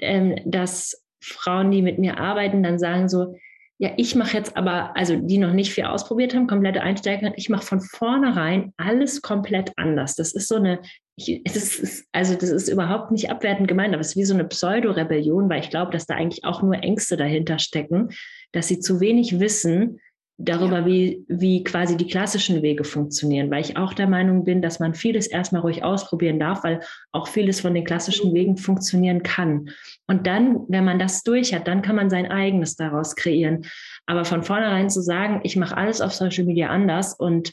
ähm, 0.00 0.36
dass 0.44 1.04
Frauen, 1.22 1.70
die 1.70 1.82
mit 1.82 1.98
mir 1.98 2.18
arbeiten, 2.18 2.62
dann 2.62 2.78
sagen 2.78 3.08
so, 3.08 3.36
ja, 3.78 3.92
ich 3.96 4.14
mache 4.14 4.36
jetzt 4.36 4.58
aber, 4.58 4.94
also 4.94 5.16
die 5.16 5.38
noch 5.38 5.54
nicht 5.54 5.72
viel 5.72 5.84
ausprobiert 5.84 6.34
haben, 6.34 6.46
komplette 6.46 6.82
Einsteiger, 6.82 7.32
ich 7.36 7.48
mache 7.48 7.64
von 7.64 7.80
vornherein 7.80 8.74
alles 8.76 9.22
komplett 9.22 9.72
anders. 9.76 10.16
Das 10.16 10.32
ist 10.32 10.48
so 10.48 10.56
eine, 10.56 10.80
ich, 11.16 11.42
das 11.44 11.78
ist, 11.78 12.06
also 12.12 12.34
das 12.34 12.50
ist 12.50 12.68
überhaupt 12.68 13.10
nicht 13.10 13.30
abwertend 13.30 13.68
gemeint, 13.68 13.94
aber 13.94 14.02
es 14.02 14.08
ist 14.08 14.16
wie 14.16 14.24
so 14.24 14.34
eine 14.34 14.44
Pseudo-Rebellion, 14.44 15.48
weil 15.48 15.60
ich 15.60 15.70
glaube, 15.70 15.92
dass 15.92 16.04
da 16.04 16.14
eigentlich 16.14 16.44
auch 16.44 16.60
nur 16.60 16.74
Ängste 16.74 17.16
dahinter 17.16 17.58
stecken, 17.58 18.10
dass 18.52 18.68
sie 18.68 18.80
zu 18.80 19.00
wenig 19.00 19.40
wissen, 19.40 19.98
darüber, 20.42 20.80
ja. 20.80 20.86
wie, 20.86 21.24
wie 21.28 21.62
quasi 21.62 21.96
die 21.96 22.06
klassischen 22.06 22.62
Wege 22.62 22.84
funktionieren, 22.84 23.50
weil 23.50 23.60
ich 23.60 23.76
auch 23.76 23.92
der 23.92 24.08
Meinung 24.08 24.44
bin, 24.44 24.62
dass 24.62 24.80
man 24.80 24.94
vieles 24.94 25.26
erstmal 25.26 25.60
ruhig 25.60 25.84
ausprobieren 25.84 26.38
darf, 26.38 26.64
weil 26.64 26.80
auch 27.12 27.28
vieles 27.28 27.60
von 27.60 27.74
den 27.74 27.84
klassischen 27.84 28.32
Wegen 28.32 28.56
funktionieren 28.56 29.22
kann. 29.22 29.70
Und 30.06 30.26
dann, 30.26 30.60
wenn 30.68 30.84
man 30.84 30.98
das 30.98 31.22
durch 31.22 31.54
hat, 31.54 31.68
dann 31.68 31.82
kann 31.82 31.96
man 31.96 32.08
sein 32.08 32.30
eigenes 32.30 32.76
daraus 32.76 33.16
kreieren. 33.16 33.66
Aber 34.06 34.24
von 34.24 34.42
vornherein 34.42 34.88
zu 34.88 35.02
sagen, 35.02 35.40
ich 35.44 35.56
mache 35.56 35.76
alles 35.76 36.00
auf 36.00 36.14
Social 36.14 36.44
Media 36.44 36.68
anders 36.68 37.14
und 37.14 37.52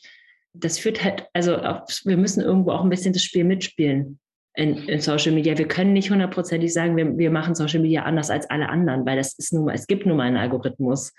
das 0.54 0.80
führt 0.80 1.04
halt, 1.04 1.26
also 1.34 1.58
wir 2.06 2.18
müssen 2.18 2.42
irgendwo 2.42 2.72
auch 2.72 2.84
ein 2.84 2.90
bisschen 2.90 3.14
das 3.14 3.24
Spiel 3.24 3.44
mitspielen. 3.44 4.20
In, 4.56 4.76
in, 4.88 5.02
Social 5.02 5.34
Media. 5.34 5.56
Wir 5.56 5.68
können 5.68 5.94
nicht 5.94 6.10
hundertprozentig 6.10 6.74
sagen, 6.74 6.98
wir, 6.98 7.16
wir 7.16 7.30
machen 7.30 7.54
Social 7.54 7.80
Media 7.80 8.04
anders 8.04 8.32
als 8.32 8.50
alle 8.50 8.70
anderen, 8.70 9.06
weil 9.06 9.16
das 9.16 9.38
ist 9.38 9.54
nun 9.54 9.66
mal, 9.66 9.76
es 9.76 9.86
gibt 9.86 10.08
nun 10.08 10.18
mal 10.18 10.24
einen 10.24 10.38
Algorithmus. 10.38 11.14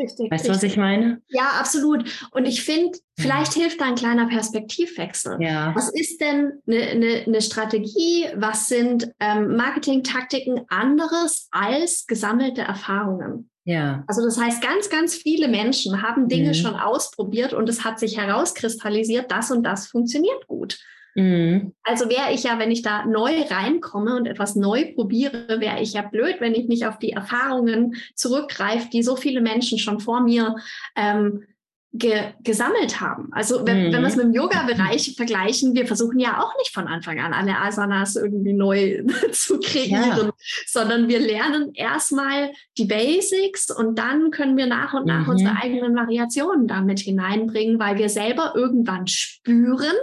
Richtig, 0.00 0.30
weißt 0.30 0.46
du, 0.46 0.50
was 0.50 0.62
ich 0.62 0.76
meine? 0.76 1.20
Ja, 1.28 1.50
absolut. 1.58 2.04
Und 2.30 2.46
ich 2.46 2.62
finde, 2.62 2.98
vielleicht 3.18 3.54
ja. 3.54 3.62
hilft 3.62 3.80
da 3.80 3.84
ein 3.84 3.96
kleiner 3.96 4.28
Perspektivwechsel. 4.28 5.36
Ja. 5.40 5.74
Was 5.74 5.90
ist 5.90 6.20
denn 6.20 6.52
eine, 6.66 6.80
eine, 6.82 7.24
eine 7.26 7.42
Strategie? 7.42 8.26
Was 8.34 8.68
sind 8.68 9.12
ähm, 9.20 9.56
Marketingtaktiken 9.56 10.62
anderes 10.68 11.48
als 11.50 12.06
gesammelte 12.06 12.62
Erfahrungen? 12.62 13.50
Ja. 13.64 14.04
Also 14.06 14.24
das 14.24 14.40
heißt, 14.40 14.62
ganz, 14.62 14.88
ganz 14.88 15.14
viele 15.14 15.48
Menschen 15.48 16.02
haben 16.02 16.28
Dinge 16.28 16.48
mhm. 16.48 16.54
schon 16.54 16.74
ausprobiert 16.76 17.52
und 17.52 17.68
es 17.68 17.84
hat 17.84 17.98
sich 17.98 18.18
herauskristallisiert, 18.18 19.30
das 19.30 19.50
und 19.50 19.64
das 19.64 19.86
funktioniert 19.86 20.46
gut. 20.46 20.78
Mhm. 21.20 21.72
Also 21.82 22.08
wäre 22.08 22.32
ich 22.32 22.44
ja, 22.44 22.58
wenn 22.58 22.70
ich 22.70 22.82
da 22.82 23.04
neu 23.04 23.42
reinkomme 23.48 24.16
und 24.16 24.26
etwas 24.26 24.56
neu 24.56 24.92
probiere, 24.94 25.60
wäre 25.60 25.80
ich 25.80 25.92
ja 25.92 26.02
blöd, 26.02 26.36
wenn 26.40 26.54
ich 26.54 26.68
nicht 26.68 26.86
auf 26.86 26.98
die 26.98 27.12
Erfahrungen 27.12 27.96
zurückgreife, 28.14 28.88
die 28.90 29.02
so 29.02 29.16
viele 29.16 29.40
Menschen 29.40 29.78
schon 29.78 30.00
vor 30.00 30.20
mir 30.20 30.56
ähm, 30.96 31.44
ge 31.92 32.32
gesammelt 32.42 33.00
haben. 33.00 33.28
Also 33.32 33.66
wenn, 33.66 33.88
mhm. 33.88 33.92
wenn 33.92 34.02
wir 34.02 34.08
es 34.08 34.16
mit 34.16 34.26
dem 34.26 34.32
Yoga-Bereich 34.32 35.14
vergleichen, 35.16 35.74
wir 35.74 35.86
versuchen 35.86 36.20
ja 36.20 36.40
auch 36.40 36.56
nicht 36.58 36.72
von 36.72 36.86
Anfang 36.86 37.18
an 37.18 37.34
alle 37.34 37.58
Asanas 37.58 38.14
irgendwie 38.14 38.52
neu 38.52 39.02
zu 39.32 39.58
kreieren, 39.58 40.26
ja. 40.26 40.32
sondern 40.66 41.08
wir 41.08 41.18
lernen 41.18 41.72
erstmal 41.74 42.52
die 42.78 42.84
Basics 42.84 43.70
und 43.70 43.98
dann 43.98 44.30
können 44.30 44.56
wir 44.56 44.66
nach 44.66 44.94
und 44.94 45.06
nach 45.06 45.24
mhm. 45.24 45.30
unsere 45.30 45.56
eigenen 45.56 45.96
Variationen 45.96 46.68
damit 46.68 47.00
hineinbringen, 47.00 47.80
weil 47.80 47.98
wir 47.98 48.08
selber 48.08 48.52
irgendwann 48.54 49.08
spüren, 49.08 49.96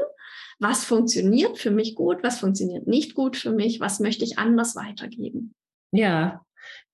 was 0.59 0.85
funktioniert 0.85 1.57
für 1.57 1.71
mich 1.71 1.95
gut, 1.95 2.23
was 2.23 2.39
funktioniert 2.39 2.87
nicht 2.87 3.13
gut 3.13 3.37
für 3.37 3.51
mich, 3.51 3.79
was 3.79 3.99
möchte 3.99 4.23
ich 4.23 4.37
anders 4.37 4.75
weitergeben. 4.75 5.53
Ja, 5.91 6.41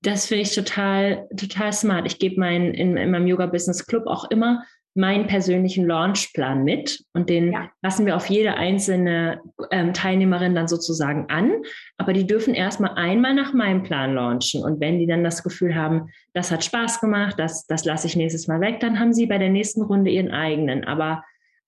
das 0.02 0.28
finde 0.28 0.44
ich 0.44 0.54
total, 0.54 1.28
total 1.36 1.74
smart. 1.74 2.06
Ich 2.06 2.20
gebe 2.20 2.40
mein, 2.40 2.74
in, 2.74 2.98
in 2.98 3.12
meinem 3.12 3.28
Yoga 3.28 3.46
Business 3.46 3.86
Club 3.86 4.06
auch 4.08 4.30
immer 4.30 4.64
meinen 4.96 5.26
persönlichen 5.26 5.88
Launchplan 5.88 6.64
mit 6.64 7.04
und 7.14 7.28
den 7.28 7.52
ja. 7.52 7.70
lassen 7.82 8.06
wir 8.06 8.16
auf 8.16 8.28
jede 8.30 8.54
einzelne 8.54 9.42
ähm, 9.72 9.92
Teilnehmerin 9.92 10.54
dann 10.54 10.68
sozusagen 10.68 11.30
an. 11.30 11.52
Aber 11.98 12.14
die 12.14 12.28
dürfen 12.28 12.54
erstmal 12.54 12.94
einmal 12.96 13.34
nach 13.34 13.54
meinem 13.54 13.82
Plan 13.82 14.14
launchen. 14.14 14.64
Und 14.64 14.80
wenn 14.82 15.00
die 15.00 15.08
dann 15.08 15.24
das 15.24 15.42
Gefühl 15.42 15.74
haben, 15.74 16.10
das 16.34 16.52
hat 16.52 16.64
Spaß 16.64 17.00
gemacht, 17.00 17.40
das, 17.40 17.66
das 17.66 17.86
lasse 17.86 18.06
ich 18.06 18.16
nächstes 18.16 18.48
Mal 18.48 18.62
weg, 18.62 18.82
dann 18.82 19.00
haben 19.00 19.14
sie 19.14 19.26
bei 19.26 19.40
der 19.40 19.50
nächsten 19.50 19.82
Runde 19.82 20.12
ihren 20.12 20.30
eigenen. 20.30 20.84
Aber 20.84 21.24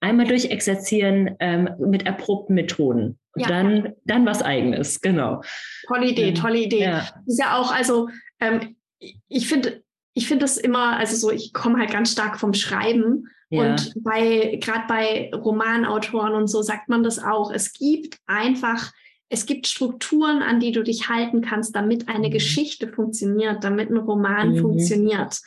einmal 0.06 0.28
durchexerzieren 0.28 1.36
ähm, 1.39 1.70
mit 1.80 2.06
erprobten 2.06 2.54
Methoden. 2.54 3.18
Und 3.34 3.41
ja. 3.41 3.48
dann, 3.48 3.94
dann 4.06 4.26
was 4.26 4.41
Eigenes, 4.41 5.02
genau. 5.02 5.41
Tolle 5.88 6.08
Idee, 6.08 6.30
ähm, 6.30 6.36
tolle 6.36 6.60
Idee. 6.60 6.84
Ja. 6.84 7.10
Ist 7.26 7.39
ja 7.39 7.58
auch, 7.58 7.74
also 7.74 8.08
ähm, 8.39 8.76
ich 9.28 9.48
finde, 9.48 9.84
ich 10.13 10.28
finde 10.28 10.46
das 10.46 10.58
immer, 10.58 10.98
also 10.98 11.15
so, 11.15 11.32
ich 11.32 11.54
komme 11.54 11.80
halt 11.80 11.91
ganz 11.91 12.12
stark 12.12 12.39
vom 12.39 12.54
Schreiben. 12.54 13.28
Und 13.50 13.94
bei, 14.04 14.60
gerade 14.62 14.84
bei 14.88 15.32
Romanautoren 15.34 16.34
und 16.34 16.48
so 16.48 16.62
sagt 16.62 16.89
man 16.89 17.04
das 17.04 17.20
auch. 17.24 17.52
Es 17.52 17.72
gibt 17.72 18.18
einfach, 18.26 18.91
es 19.30 19.46
gibt 19.46 19.68
Strukturen, 19.68 20.41
an 20.41 20.60
die 20.60 20.74
du 20.74 20.84
dich 20.84 21.08
halten 21.08 21.41
kannst, 21.41 21.74
damit 21.74 22.10
eine 22.10 22.28
mhm. 22.28 22.34
Geschichte 22.34 22.89
funktioniert, 22.89 23.63
damit 23.63 23.89
ein 23.89 23.98
Roman 23.98 24.54
mhm. 24.54 24.60
funktioniert. 24.60 25.39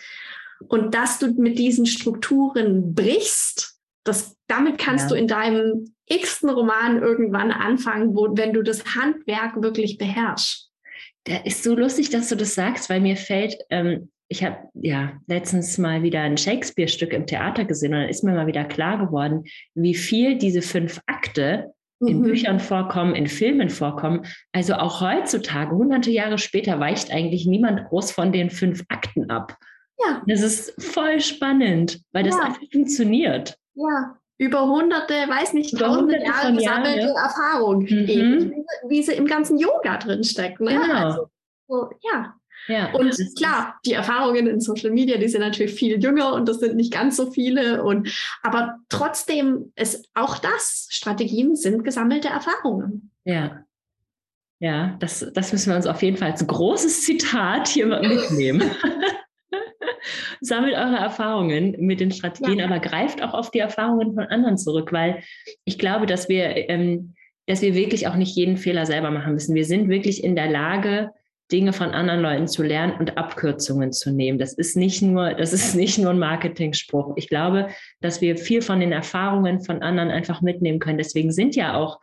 Und 0.68 0.94
dass 0.94 1.18
du 1.18 1.32
mit 1.32 1.58
diesen 1.58 1.84
Strukturen 1.84 2.94
brichst, 2.94 3.78
das, 4.04 4.37
damit 4.48 4.78
kannst 4.78 5.04
ja. 5.04 5.08
du 5.10 5.14
in 5.14 5.28
deinem 5.28 5.94
x-ten 6.06 6.50
Roman 6.50 7.00
irgendwann 7.00 7.52
anfangen, 7.52 8.14
wo, 8.14 8.28
wenn 8.36 8.52
du 8.52 8.62
das 8.62 8.84
Handwerk 8.96 9.62
wirklich 9.62 9.98
beherrschst. 9.98 10.70
Der 11.26 11.46
ist 11.46 11.62
so 11.62 11.76
lustig, 11.76 12.10
dass 12.10 12.28
du 12.28 12.36
das 12.36 12.54
sagst, 12.54 12.88
weil 12.88 13.00
mir 13.00 13.16
fällt, 13.16 13.56
ähm, 13.70 14.10
ich 14.28 14.44
habe 14.44 14.56
ja 14.74 15.12
letztens 15.26 15.78
mal 15.78 16.02
wieder 16.02 16.20
ein 16.20 16.36
Shakespeare-Stück 16.36 17.12
im 17.12 17.26
Theater 17.26 17.64
gesehen 17.64 17.94
und 17.94 18.00
dann 18.00 18.08
ist 18.08 18.24
mir 18.24 18.32
mal 18.32 18.46
wieder 18.46 18.64
klar 18.64 18.98
geworden, 18.98 19.44
wie 19.74 19.94
viel 19.94 20.36
diese 20.36 20.62
fünf 20.62 21.00
Akte 21.06 21.72
in 22.00 22.20
mhm. 22.20 22.24
Büchern 22.24 22.60
vorkommen, 22.60 23.14
in 23.14 23.26
Filmen 23.26 23.70
vorkommen. 23.70 24.26
Also 24.52 24.74
auch 24.74 25.00
heutzutage, 25.00 25.74
hunderte 25.74 26.10
Jahre 26.10 26.38
später, 26.38 26.78
weicht 26.78 27.10
eigentlich 27.10 27.46
niemand 27.46 27.88
groß 27.88 28.12
von 28.12 28.32
den 28.32 28.50
fünf 28.50 28.84
Akten 28.88 29.30
ab. 29.30 29.56
Ja. 29.98 30.22
Das 30.26 30.42
ist 30.42 30.80
voll 30.82 31.20
spannend, 31.20 32.00
weil 32.12 32.24
das 32.24 32.36
ja. 32.36 32.44
einfach 32.44 32.62
funktioniert. 32.70 33.58
Ja, 33.74 34.16
über 34.38 34.66
hunderte, 34.68 35.14
weiß 35.14 35.52
nicht, 35.52 35.72
über 35.72 35.86
tausende 35.86 36.24
Jahre 36.24 36.54
gesammelte 36.54 37.06
Jahre. 37.08 37.18
Erfahrung, 37.18 37.82
mhm. 37.82 38.08
eben, 38.08 38.64
wie, 38.88 39.02
sie 39.02 39.12
im 39.12 39.26
ganzen 39.26 39.58
Yoga 39.58 39.98
drin 39.98 40.24
steckt. 40.24 40.60
Ne? 40.60 40.78
Genau. 40.80 41.06
Also, 41.06 41.30
so, 41.66 41.90
ja. 42.10 42.34
Ja, 42.66 42.92
und 42.92 43.16
klar, 43.36 43.78
die 43.86 43.94
Erfahrungen 43.94 44.46
in 44.46 44.60
Social 44.60 44.90
Media, 44.90 45.16
die 45.16 45.28
sind 45.28 45.40
natürlich 45.40 45.72
viel 45.72 46.02
jünger 46.02 46.34
und 46.34 46.46
das 46.48 46.58
sind 46.58 46.76
nicht 46.76 46.92
ganz 46.92 47.16
so 47.16 47.30
viele. 47.30 47.82
Und 47.82 48.10
aber 48.42 48.78
trotzdem 48.90 49.72
ist 49.74 50.06
auch 50.14 50.38
das, 50.38 50.86
Strategien 50.90 51.56
sind 51.56 51.82
gesammelte 51.82 52.28
Erfahrungen. 52.28 53.10
Ja. 53.24 53.64
Ja, 54.60 54.96
das, 54.98 55.24
das 55.32 55.52
müssen 55.52 55.70
wir 55.70 55.76
uns 55.76 55.86
auf 55.86 56.02
jeden 56.02 56.16
Fall 56.16 56.32
als 56.32 56.46
großes 56.46 57.02
Zitat 57.02 57.68
hier 57.68 57.86
mitnehmen. 57.86 58.70
sammelt 60.40 60.74
eure 60.74 60.96
Erfahrungen 60.96 61.74
mit 61.78 62.00
den 62.00 62.10
Strategien, 62.10 62.58
ja. 62.58 62.66
aber 62.66 62.78
greift 62.78 63.22
auch 63.22 63.34
auf 63.34 63.50
die 63.50 63.58
Erfahrungen 63.58 64.14
von 64.14 64.24
anderen 64.24 64.58
zurück, 64.58 64.92
weil 64.92 65.22
ich 65.64 65.78
glaube, 65.78 66.06
dass 66.06 66.28
wir, 66.28 66.68
ähm, 66.68 67.14
dass 67.46 67.62
wir 67.62 67.74
wirklich 67.74 68.06
auch 68.08 68.16
nicht 68.16 68.36
jeden 68.36 68.56
Fehler 68.56 68.86
selber 68.86 69.10
machen 69.10 69.32
müssen. 69.32 69.54
Wir 69.54 69.64
sind 69.64 69.88
wirklich 69.88 70.22
in 70.22 70.36
der 70.36 70.50
Lage, 70.50 71.10
Dinge 71.50 71.72
von 71.72 71.92
anderen 71.92 72.20
Leuten 72.20 72.46
zu 72.46 72.62
lernen 72.62 72.94
und 72.98 73.16
Abkürzungen 73.16 73.92
zu 73.92 74.12
nehmen. 74.12 74.38
Das 74.38 74.52
ist 74.52 74.76
nicht 74.76 75.00
nur, 75.00 75.32
das 75.32 75.52
ist 75.52 75.74
nicht 75.74 75.98
nur 75.98 76.10
ein 76.10 76.18
Marketing-Spruch. 76.18 77.14
Ich 77.16 77.28
glaube, 77.28 77.68
dass 78.00 78.20
wir 78.20 78.36
viel 78.36 78.60
von 78.60 78.80
den 78.80 78.92
Erfahrungen 78.92 79.60
von 79.60 79.82
anderen 79.82 80.10
einfach 80.10 80.42
mitnehmen 80.42 80.78
können. 80.78 80.98
Deswegen 80.98 81.32
sind 81.32 81.56
ja 81.56 81.74
auch 81.74 82.00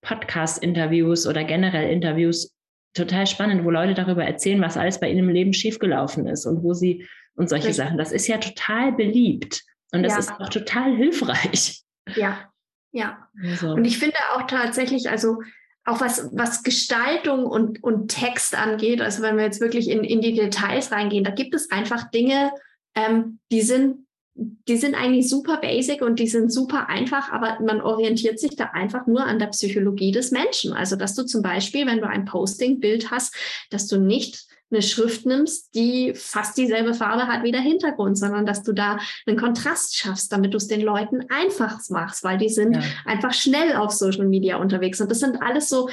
Podcast-Interviews 0.00 1.26
oder 1.26 1.44
generell 1.44 1.90
Interviews 1.90 2.54
total 2.94 3.26
spannend, 3.26 3.64
wo 3.64 3.70
Leute 3.70 3.92
darüber 3.92 4.24
erzählen, 4.24 4.62
was 4.62 4.78
alles 4.78 4.98
bei 4.98 5.10
ihnen 5.10 5.28
im 5.28 5.28
Leben 5.28 5.52
schiefgelaufen 5.52 6.26
ist 6.26 6.46
und 6.46 6.62
wo 6.62 6.72
sie 6.72 7.06
und 7.36 7.48
solche 7.48 7.68
Richtig. 7.68 7.84
Sachen. 7.84 7.98
Das 7.98 8.12
ist 8.12 8.26
ja 8.26 8.38
total 8.38 8.92
beliebt 8.92 9.62
und 9.92 10.02
das 10.02 10.14
ja. 10.14 10.18
ist 10.18 10.30
auch 10.32 10.48
total 10.48 10.94
hilfreich. 10.96 11.82
Ja, 12.14 12.50
ja. 12.92 13.28
Also. 13.42 13.70
Und 13.70 13.84
ich 13.84 13.98
finde 13.98 14.16
auch 14.34 14.46
tatsächlich, 14.46 15.10
also 15.10 15.38
auch 15.84 16.00
was, 16.00 16.30
was 16.32 16.62
Gestaltung 16.62 17.46
und, 17.46 17.82
und 17.82 18.08
Text 18.08 18.56
angeht, 18.56 19.00
also 19.00 19.22
wenn 19.22 19.36
wir 19.36 19.44
jetzt 19.44 19.60
wirklich 19.60 19.88
in, 19.88 20.02
in 20.02 20.20
die 20.20 20.34
Details 20.34 20.90
reingehen, 20.90 21.22
da 21.22 21.30
gibt 21.30 21.54
es 21.54 21.70
einfach 21.70 22.10
Dinge, 22.10 22.50
ähm, 22.94 23.38
die 23.52 23.62
sind 23.62 24.06
die 24.38 24.76
sind 24.76 24.94
eigentlich 24.94 25.30
super 25.30 25.56
basic 25.56 26.02
und 26.02 26.18
die 26.18 26.28
sind 26.28 26.52
super 26.52 26.90
einfach, 26.90 27.32
aber 27.32 27.58
man 27.64 27.80
orientiert 27.80 28.38
sich 28.38 28.54
da 28.54 28.64
einfach 28.64 29.06
nur 29.06 29.24
an 29.24 29.38
der 29.38 29.46
Psychologie 29.46 30.12
des 30.12 30.30
Menschen. 30.30 30.74
Also, 30.74 30.96
dass 30.96 31.14
du 31.14 31.24
zum 31.24 31.40
Beispiel, 31.40 31.86
wenn 31.86 32.00
du 32.00 32.06
ein 32.06 32.26
Posting-Bild 32.26 33.10
hast, 33.10 33.34
dass 33.70 33.86
du 33.86 33.98
nicht 33.98 34.45
eine 34.70 34.82
Schrift 34.82 35.26
nimmst, 35.26 35.74
die 35.74 36.12
fast 36.14 36.56
dieselbe 36.56 36.92
Farbe 36.92 37.28
hat 37.28 37.44
wie 37.44 37.52
der 37.52 37.60
Hintergrund, 37.60 38.18
sondern 38.18 38.46
dass 38.46 38.62
du 38.62 38.72
da 38.72 38.98
einen 39.26 39.36
Kontrast 39.36 39.96
schaffst, 39.96 40.32
damit 40.32 40.54
du 40.54 40.56
es 40.56 40.66
den 40.66 40.80
Leuten 40.80 41.26
einfach 41.30 41.78
machst, 41.88 42.24
weil 42.24 42.38
die 42.38 42.48
sind 42.48 42.74
ja. 42.74 42.82
einfach 43.04 43.32
schnell 43.32 43.76
auf 43.76 43.92
Social 43.92 44.26
Media 44.26 44.56
unterwegs. 44.56 45.00
Und 45.00 45.10
das 45.10 45.20
sind 45.20 45.40
alles 45.40 45.68
so 45.68 45.88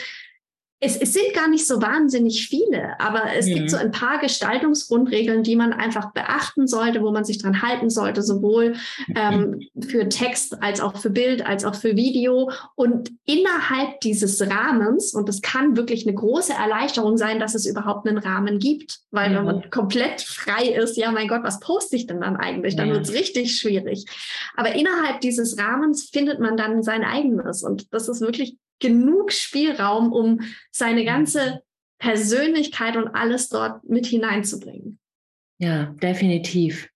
es, 0.84 0.98
es, 0.98 1.14
sind 1.14 1.34
gar 1.34 1.48
nicht 1.48 1.66
so 1.66 1.82
wahnsinnig 1.82 2.48
viele, 2.48 3.00
aber 3.00 3.24
es 3.38 3.48
mhm. 3.48 3.54
gibt 3.54 3.72
so 3.72 3.78
ein 3.78 3.92
paar 3.92 4.20
Gestaltungsgrundregeln, 4.20 5.42
die 5.42 5.56
man 5.56 5.72
einfach 5.72 6.12
beachten 6.12 6.68
sollte, 6.68 7.02
wo 7.02 7.12
man 7.12 7.24
sich 7.24 7.38
dran 7.38 7.62
halten 7.62 7.90
sollte, 7.90 8.22
sowohl 8.22 8.76
ähm, 9.16 9.62
für 9.80 10.10
Text 10.10 10.62
als 10.62 10.82
auch 10.82 10.98
für 10.98 11.10
Bild, 11.10 11.46
als 11.46 11.64
auch 11.64 11.76
für 11.76 11.96
Video. 11.96 12.52
Und 12.76 13.12
innerhalb 13.26 14.02
dieses 14.02 14.42
Rahmens, 14.42 15.14
und 15.14 15.30
es 15.30 15.42
kann 15.42 15.78
wirklich 15.78 16.06
eine 16.06 16.16
große 16.16 16.52
Erleichterung 16.52 17.16
sein, 17.16 17.40
dass 17.40 17.56
es 17.56 17.66
überhaupt 17.66 18.06
einen 18.06 18.18
Rahmen 18.18 18.60
gibt, 18.60 19.00
weil 19.12 19.30
mhm. 19.30 19.36
wenn 19.36 19.46
man 19.46 19.70
komplett 19.70 20.22
frei 20.22 20.68
ist, 20.68 20.98
ja 20.98 21.12
mein 21.12 21.30
Gott, 21.30 21.44
was 21.44 21.62
poste 21.62 21.96
ich 21.96 22.08
denn 22.08 22.20
dann 22.20 22.36
eigentlich? 22.36 22.76
Dann 22.76 22.90
ja. 22.90 22.96
wird 22.96 23.06
es 23.06 23.14
richtig 23.14 23.58
schwierig. 23.58 24.06
Aber 24.58 24.76
innerhalb 24.76 25.22
dieses 25.22 25.58
Rahmens 25.58 26.10
findet 26.12 26.42
man 26.42 26.58
dann 26.58 26.84
sein 26.84 27.06
eigenes. 27.06 27.64
Und 27.64 27.94
das 27.94 28.10
ist 28.10 28.20
wirklich 28.20 28.58
genug 28.80 29.32
Spielraum, 29.32 30.12
um 30.12 30.42
seine 30.72 31.06
ganze 31.06 31.62
Persönlichkeit 32.00 32.98
und 32.98 33.10
alles 33.10 33.50
dort 33.50 33.88
mit 33.88 34.06
hineinzubringen. 34.06 35.00
Ja, 35.60 35.96
definitiv. 36.02 36.90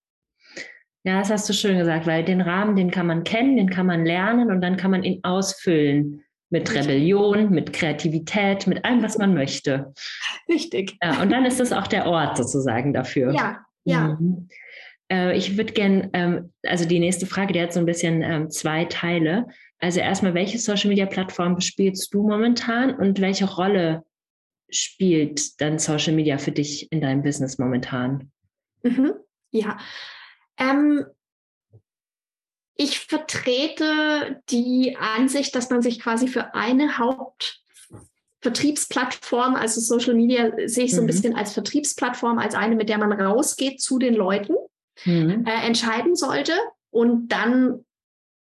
Ja, 1.04 1.20
das 1.20 1.30
hast 1.30 1.48
du 1.48 1.54
schön 1.54 1.78
gesagt, 1.78 2.06
weil 2.06 2.26
den 2.26 2.42
Rahmen, 2.42 2.76
den 2.76 2.92
kann 2.92 3.08
man 3.08 3.24
kennen, 3.24 3.56
den 3.56 3.70
kann 3.70 3.86
man 3.86 4.06
lernen 4.06 4.52
und 4.52 4.60
dann 4.60 4.76
kann 4.76 4.92
man 4.92 5.04
ihn 5.04 5.22
ausfüllen 5.24 6.26
mit 6.50 6.74
Rebellion, 6.74 7.50
mit 7.50 7.74
Kreativität, 7.74 8.68
mit 8.68 8.84
allem, 8.84 9.04
was 9.04 9.18
man 9.18 9.34
möchte. 9.34 9.94
Richtig. 10.50 10.98
Ja, 11.02 11.22
und 11.22 11.32
dann 11.32 11.46
ist 11.46 11.60
das 11.60 11.72
auch 11.72 11.88
der 11.88 12.08
Ort 12.08 12.38
sozusagen 12.38 12.94
dafür. 12.94 13.34
Ja, 13.34 13.66
ja. 13.86 14.18
Mhm. 14.20 14.50
Äh, 15.10 15.38
ich 15.38 15.58
würde 15.58 15.74
gerne, 15.74 16.10
ähm, 16.14 16.54
also 16.66 16.86
die 16.86 17.00
nächste 17.00 17.26
Frage, 17.26 17.54
die 17.54 17.62
hat 17.62 17.74
so 17.74 17.80
ein 17.80 17.86
bisschen 17.86 18.22
ähm, 18.22 18.50
zwei 18.50 18.86
Teile. 18.86 19.48
Also 19.80 20.00
erstmal, 20.00 20.34
welche 20.34 20.58
Social 20.58 20.90
Media 20.90 21.06
Plattform 21.06 21.56
bespielst 21.56 22.12
du 22.14 22.28
momentan 22.28 22.96
und 22.96 23.22
welche 23.22 23.46
Rolle 23.46 24.04
spielt 24.70 25.62
dann 25.62 25.80
Social 25.80 26.12
Media 26.14 26.38
für 26.38 26.52
dich 26.52 26.92
in 26.92 27.00
deinem 27.02 27.24
Business 27.24 27.58
momentan? 27.58 28.32
Mhm. 28.84 29.14
Ja. 29.52 29.78
Ähm, 30.58 31.06
ich 32.76 33.00
vertrete 33.00 34.42
die 34.50 34.98
Ansicht, 34.98 35.56
dass 35.56 35.70
man 35.70 35.82
sich 35.82 36.00
quasi 36.00 36.28
für 36.28 36.54
eine 36.54 36.98
Hauptvertriebsplattform, 36.98 39.56
also 39.56 39.80
Social 39.82 40.14
Media 40.14 40.52
sehe 40.66 40.86
ich 40.86 40.92
so 40.92 41.02
ein 41.02 41.06
mhm. 41.06 41.08
bisschen 41.08 41.36
als 41.36 41.54
Vertriebsplattform, 41.54 42.38
als 42.40 42.56
eine, 42.56 42.76
mit 42.76 42.90
der 42.90 42.98
man 42.98 43.14
rausgeht 43.14 43.82
zu 43.82 44.00
den 44.00 44.14
Leuten, 44.14 44.56
mhm. 45.06 45.46
äh, 45.46 45.66
entscheiden 45.66 46.16
sollte 46.16 46.54
und 46.92 47.30
dann 47.30 47.86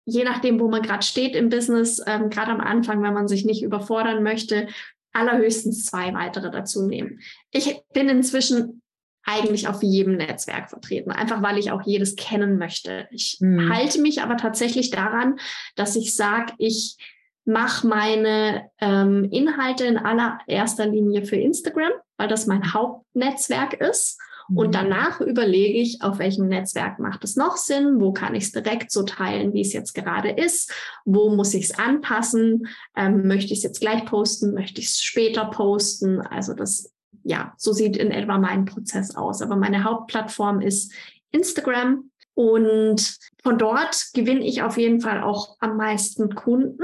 je 0.05 0.23
nachdem, 0.23 0.59
wo 0.59 0.67
man 0.67 0.81
gerade 0.81 1.05
steht 1.05 1.35
im 1.35 1.49
Business, 1.49 2.01
ähm, 2.05 2.29
gerade 2.29 2.51
am 2.51 2.61
Anfang, 2.61 3.01
wenn 3.03 3.13
man 3.13 3.27
sich 3.27 3.45
nicht 3.45 3.63
überfordern 3.63 4.23
möchte, 4.23 4.67
allerhöchstens 5.13 5.85
zwei 5.85 6.13
weitere 6.13 6.51
dazu 6.51 6.87
nehmen. 6.87 7.19
Ich 7.51 7.81
bin 7.93 8.09
inzwischen 8.09 8.81
eigentlich 9.23 9.67
auf 9.67 9.83
jedem 9.83 10.17
Netzwerk 10.17 10.69
vertreten, 10.69 11.11
einfach 11.11 11.43
weil 11.43 11.57
ich 11.57 11.71
auch 11.71 11.81
jedes 11.85 12.15
kennen 12.15 12.57
möchte. 12.57 13.07
Ich 13.11 13.37
mhm. 13.39 13.71
halte 13.71 14.01
mich 14.01 14.21
aber 14.21 14.37
tatsächlich 14.37 14.89
daran, 14.89 15.37
dass 15.75 15.95
ich 15.95 16.15
sage, 16.15 16.53
ich 16.57 16.97
mache 17.45 17.87
meine 17.87 18.69
ähm, 18.79 19.27
Inhalte 19.31 19.85
in 19.85 19.97
allererster 19.97 20.87
Linie 20.87 21.25
für 21.25 21.35
Instagram, 21.35 21.91
weil 22.17 22.27
das 22.27 22.47
mein 22.47 22.73
Hauptnetzwerk 22.73 23.73
ist. 23.73 24.19
Und 24.53 24.67
mhm. 24.67 24.71
danach 24.71 25.21
überlege 25.21 25.79
ich, 25.79 26.01
auf 26.01 26.19
welchem 26.19 26.47
Netzwerk 26.47 26.99
macht 26.99 27.23
es 27.23 27.35
noch 27.35 27.57
Sinn, 27.57 27.99
wo 27.99 28.11
kann 28.11 28.35
ich 28.35 28.45
es 28.45 28.51
direkt 28.51 28.91
so 28.91 29.03
teilen, 29.03 29.53
wie 29.53 29.61
es 29.61 29.73
jetzt 29.73 29.93
gerade 29.93 30.29
ist, 30.29 30.73
wo 31.05 31.33
muss 31.33 31.53
ich 31.53 31.65
es 31.65 31.79
anpassen, 31.79 32.67
ähm, 32.95 33.27
möchte 33.27 33.53
ich 33.53 33.59
es 33.59 33.63
jetzt 33.63 33.79
gleich 33.79 34.05
posten, 34.05 34.53
möchte 34.53 34.81
ich 34.81 34.87
es 34.87 35.01
später 35.01 35.45
posten. 35.45 36.21
Also 36.21 36.53
das, 36.53 36.91
ja, 37.23 37.53
so 37.57 37.71
sieht 37.71 37.95
in 37.95 38.11
etwa 38.11 38.37
mein 38.37 38.65
Prozess 38.65 39.15
aus. 39.15 39.41
Aber 39.41 39.55
meine 39.55 39.83
Hauptplattform 39.83 40.59
ist 40.59 40.91
Instagram 41.31 42.11
und 42.33 43.17
von 43.43 43.57
dort 43.57 44.09
gewinne 44.13 44.45
ich 44.45 44.63
auf 44.63 44.77
jeden 44.77 45.01
Fall 45.01 45.21
auch 45.21 45.55
am 45.59 45.77
meisten 45.77 46.35
Kunden. 46.35 46.83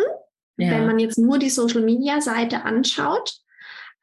Ja. 0.58 0.72
Wenn 0.72 0.86
man 0.88 1.00
jetzt 1.00 1.18
nur 1.18 1.38
die 1.38 1.50
Social-Media-Seite 1.50 2.64
anschaut, 2.64 3.42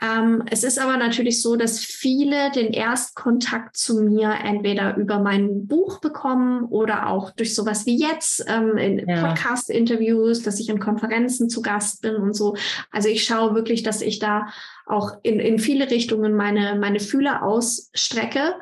ähm, 0.04 0.42
es 0.50 0.64
ist 0.64 0.78
aber 0.78 0.96
natürlich 0.96 1.40
so, 1.40 1.56
dass 1.56 1.78
viele 1.78 2.50
den 2.50 2.72
Erstkontakt 2.72 3.76
zu 3.76 4.02
mir 4.02 4.34
entweder 4.44 4.96
über 4.96 5.18
mein 5.18 5.66
Buch 5.66 6.00
bekommen 6.00 6.64
oder 6.64 7.08
auch 7.08 7.30
durch 7.30 7.54
sowas 7.54 7.86
wie 7.86 7.98
jetzt 7.98 8.44
ähm, 8.48 8.76
in 8.76 9.08
ja. 9.08 9.26
Podcast-Interviews, 9.26 10.42
dass 10.42 10.60
ich 10.60 10.68
in 10.68 10.80
Konferenzen 10.80 11.48
zu 11.48 11.62
Gast 11.62 12.02
bin 12.02 12.16
und 12.16 12.34
so. 12.34 12.56
Also 12.90 13.08
ich 13.08 13.24
schaue 13.24 13.54
wirklich, 13.54 13.82
dass 13.82 14.02
ich 14.02 14.18
da 14.18 14.48
auch 14.86 15.12
in, 15.22 15.40
in 15.40 15.58
viele 15.58 15.90
Richtungen 15.90 16.34
meine, 16.34 16.76
meine 16.78 17.00
Fühler 17.00 17.42
ausstrecke 17.42 18.56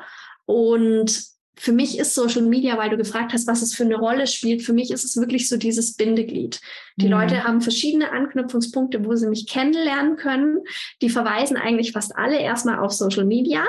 und 0.45 1.32
für 1.63 1.71
mich 1.71 1.97
ist 1.97 2.13
Social 2.13 2.41
Media, 2.41 2.77
weil 2.77 2.89
du 2.89 2.97
gefragt 2.97 3.31
hast, 3.31 3.47
was 3.47 3.61
es 3.61 3.73
für 3.73 3.85
eine 3.85 3.95
Rolle 3.95 4.27
spielt, 4.27 4.63
für 4.63 4.73
mich 4.73 4.91
ist 4.91 5.05
es 5.05 5.15
wirklich 5.15 5.47
so 5.47 5.55
dieses 5.55 5.93
Bindeglied. 5.95 6.59
Die 6.97 7.05
mhm. 7.05 7.11
Leute 7.11 7.45
haben 7.45 7.61
verschiedene 7.61 8.11
Anknüpfungspunkte, 8.11 9.05
wo 9.05 9.15
sie 9.15 9.29
mich 9.29 9.47
kennenlernen 9.47 10.17
können. 10.17 10.59
Die 11.01 11.07
verweisen 11.07 11.55
eigentlich 11.55 11.93
fast 11.93 12.17
alle 12.17 12.37
erstmal 12.37 12.79
auf 12.79 12.91
Social 12.91 13.23
Media, 13.23 13.63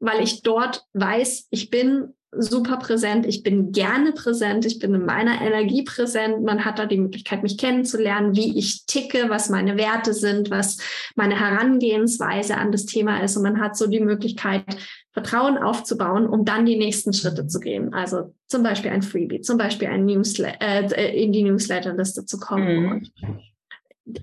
weil 0.00 0.22
ich 0.22 0.42
dort 0.42 0.84
weiß, 0.92 1.48
ich 1.50 1.70
bin 1.70 2.14
super 2.30 2.76
präsent, 2.76 3.24
ich 3.26 3.42
bin 3.42 3.72
gerne 3.72 4.12
präsent, 4.12 4.66
ich 4.66 4.78
bin 4.78 4.94
in 4.94 5.06
meiner 5.06 5.40
Energie 5.40 5.82
präsent. 5.82 6.44
Man 6.44 6.64
hat 6.64 6.78
da 6.78 6.84
die 6.84 6.98
Möglichkeit, 6.98 7.42
mich 7.42 7.56
kennenzulernen, 7.56 8.36
wie 8.36 8.58
ich 8.58 8.84
ticke, 8.84 9.26
was 9.28 9.48
meine 9.48 9.78
Werte 9.78 10.12
sind, 10.12 10.50
was 10.50 10.76
meine 11.16 11.40
Herangehensweise 11.40 12.58
an 12.58 12.70
das 12.70 12.84
Thema 12.84 13.22
ist. 13.22 13.36
Und 13.36 13.44
man 13.44 13.60
hat 13.60 13.76
so 13.76 13.86
die 13.86 14.00
Möglichkeit, 14.00 14.64
Vertrauen 15.12 15.56
aufzubauen, 15.56 16.26
um 16.26 16.44
dann 16.44 16.66
die 16.66 16.76
nächsten 16.76 17.12
Schritte 17.12 17.46
zu 17.46 17.60
gehen. 17.60 17.94
Also 17.94 18.34
zum 18.46 18.62
Beispiel 18.62 18.90
ein 18.90 19.02
Freebie, 19.02 19.40
zum 19.40 19.56
Beispiel 19.56 19.88
ein 19.88 20.04
Newsletter, 20.04 20.58
äh, 20.60 21.22
in 21.22 21.32
die 21.32 21.42
Newsletterliste 21.42 22.26
zu 22.26 22.38
kommen. 22.38 23.10
Mhm. 23.20 23.38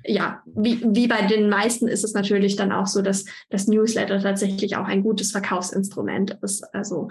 Ja, 0.03 0.41
wie, 0.45 0.81
wie 0.83 1.07
bei 1.07 1.27
den 1.27 1.49
meisten 1.49 1.87
ist 1.87 2.03
es 2.03 2.13
natürlich 2.13 2.55
dann 2.55 2.71
auch 2.71 2.87
so, 2.87 3.01
dass 3.01 3.25
das 3.49 3.67
Newsletter 3.67 4.19
tatsächlich 4.19 4.77
auch 4.77 4.85
ein 4.85 5.03
gutes 5.03 5.31
Verkaufsinstrument 5.31 6.37
ist. 6.41 6.63
Also 6.73 7.09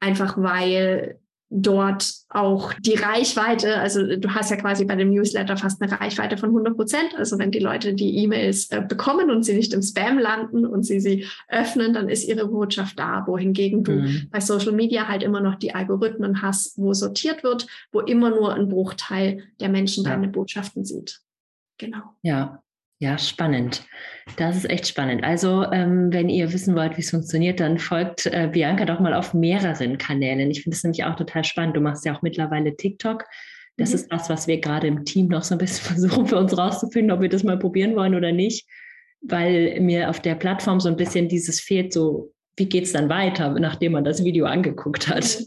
einfach 0.00 0.36
weil 0.38 1.18
dort 1.50 2.12
auch 2.28 2.74
die 2.74 2.94
Reichweite, 2.94 3.76
also 3.76 4.16
du 4.16 4.34
hast 4.34 4.50
ja 4.50 4.56
quasi 4.56 4.84
bei 4.84 4.96
dem 4.96 5.10
Newsletter 5.10 5.56
fast 5.56 5.80
eine 5.80 5.98
Reichweite 5.98 6.36
von 6.36 6.50
100 6.50 6.76
Prozent. 6.76 7.14
Also 7.16 7.38
wenn 7.38 7.50
die 7.50 7.58
Leute 7.58 7.94
die 7.94 8.18
E-Mails 8.18 8.70
äh, 8.70 8.82
bekommen 8.86 9.30
und 9.30 9.44
sie 9.44 9.54
nicht 9.54 9.72
im 9.72 9.82
Spam 9.82 10.18
landen 10.18 10.66
und 10.66 10.84
sie 10.84 11.00
sie 11.00 11.26
öffnen, 11.48 11.94
dann 11.94 12.10
ist 12.10 12.28
ihre 12.28 12.48
Botschaft 12.48 12.98
da. 12.98 13.24
Wohingegen 13.26 13.82
du 13.82 13.92
mhm. 13.92 14.28
bei 14.30 14.40
Social 14.40 14.72
Media 14.72 15.08
halt 15.08 15.22
immer 15.22 15.40
noch 15.40 15.54
die 15.54 15.74
Algorithmen 15.74 16.42
hast, 16.42 16.76
wo 16.76 16.92
sortiert 16.92 17.42
wird, 17.42 17.66
wo 17.92 18.00
immer 18.00 18.28
nur 18.30 18.52
ein 18.54 18.68
Bruchteil 18.68 19.44
der 19.60 19.70
Menschen 19.70 20.04
ja. 20.04 20.10
deine 20.10 20.28
Botschaften 20.28 20.84
sieht. 20.84 21.22
Genau. 21.78 22.02
Ja, 22.22 22.62
Ja, 23.00 23.16
spannend. 23.16 23.86
Das 24.36 24.56
ist 24.56 24.68
echt 24.68 24.88
spannend. 24.88 25.22
Also, 25.22 25.64
ähm, 25.70 26.12
wenn 26.12 26.28
ihr 26.28 26.52
wissen 26.52 26.74
wollt, 26.74 26.96
wie 26.96 27.02
es 27.02 27.10
funktioniert, 27.10 27.60
dann 27.60 27.78
folgt 27.78 28.26
äh, 28.26 28.48
Bianca 28.52 28.84
doch 28.84 28.98
mal 28.98 29.14
auf 29.14 29.34
mehreren 29.34 29.98
Kanälen. 29.98 30.50
Ich 30.50 30.62
finde 30.64 30.76
es 30.76 30.82
nämlich 30.82 31.04
auch 31.04 31.14
total 31.14 31.44
spannend. 31.44 31.76
Du 31.76 31.80
machst 31.80 32.04
ja 32.04 32.16
auch 32.16 32.22
mittlerweile 32.22 32.76
TikTok. 32.76 33.24
Das 33.76 33.90
mhm. 33.90 33.94
ist 33.94 34.12
das, 34.12 34.28
was 34.28 34.48
wir 34.48 34.60
gerade 34.60 34.88
im 34.88 35.04
Team 35.04 35.28
noch 35.28 35.44
so 35.44 35.54
ein 35.54 35.58
bisschen 35.58 35.86
versuchen 35.94 36.26
für 36.26 36.36
uns 36.36 36.58
rauszufinden, 36.58 37.12
ob 37.12 37.20
wir 37.20 37.28
das 37.28 37.44
mal 37.44 37.58
probieren 37.58 37.94
wollen 37.94 38.16
oder 38.16 38.32
nicht, 38.32 38.68
weil 39.20 39.80
mir 39.80 40.10
auf 40.10 40.20
der 40.20 40.34
Plattform 40.34 40.80
so 40.80 40.88
ein 40.88 40.96
bisschen 40.96 41.28
dieses 41.28 41.60
fehlt, 41.60 41.92
so 41.92 42.32
wie 42.56 42.68
geht 42.68 42.84
es 42.84 42.92
dann 42.92 43.08
weiter, 43.08 43.50
nachdem 43.60 43.92
man 43.92 44.02
das 44.02 44.24
Video 44.24 44.46
angeguckt 44.46 45.06
hat. 45.06 45.38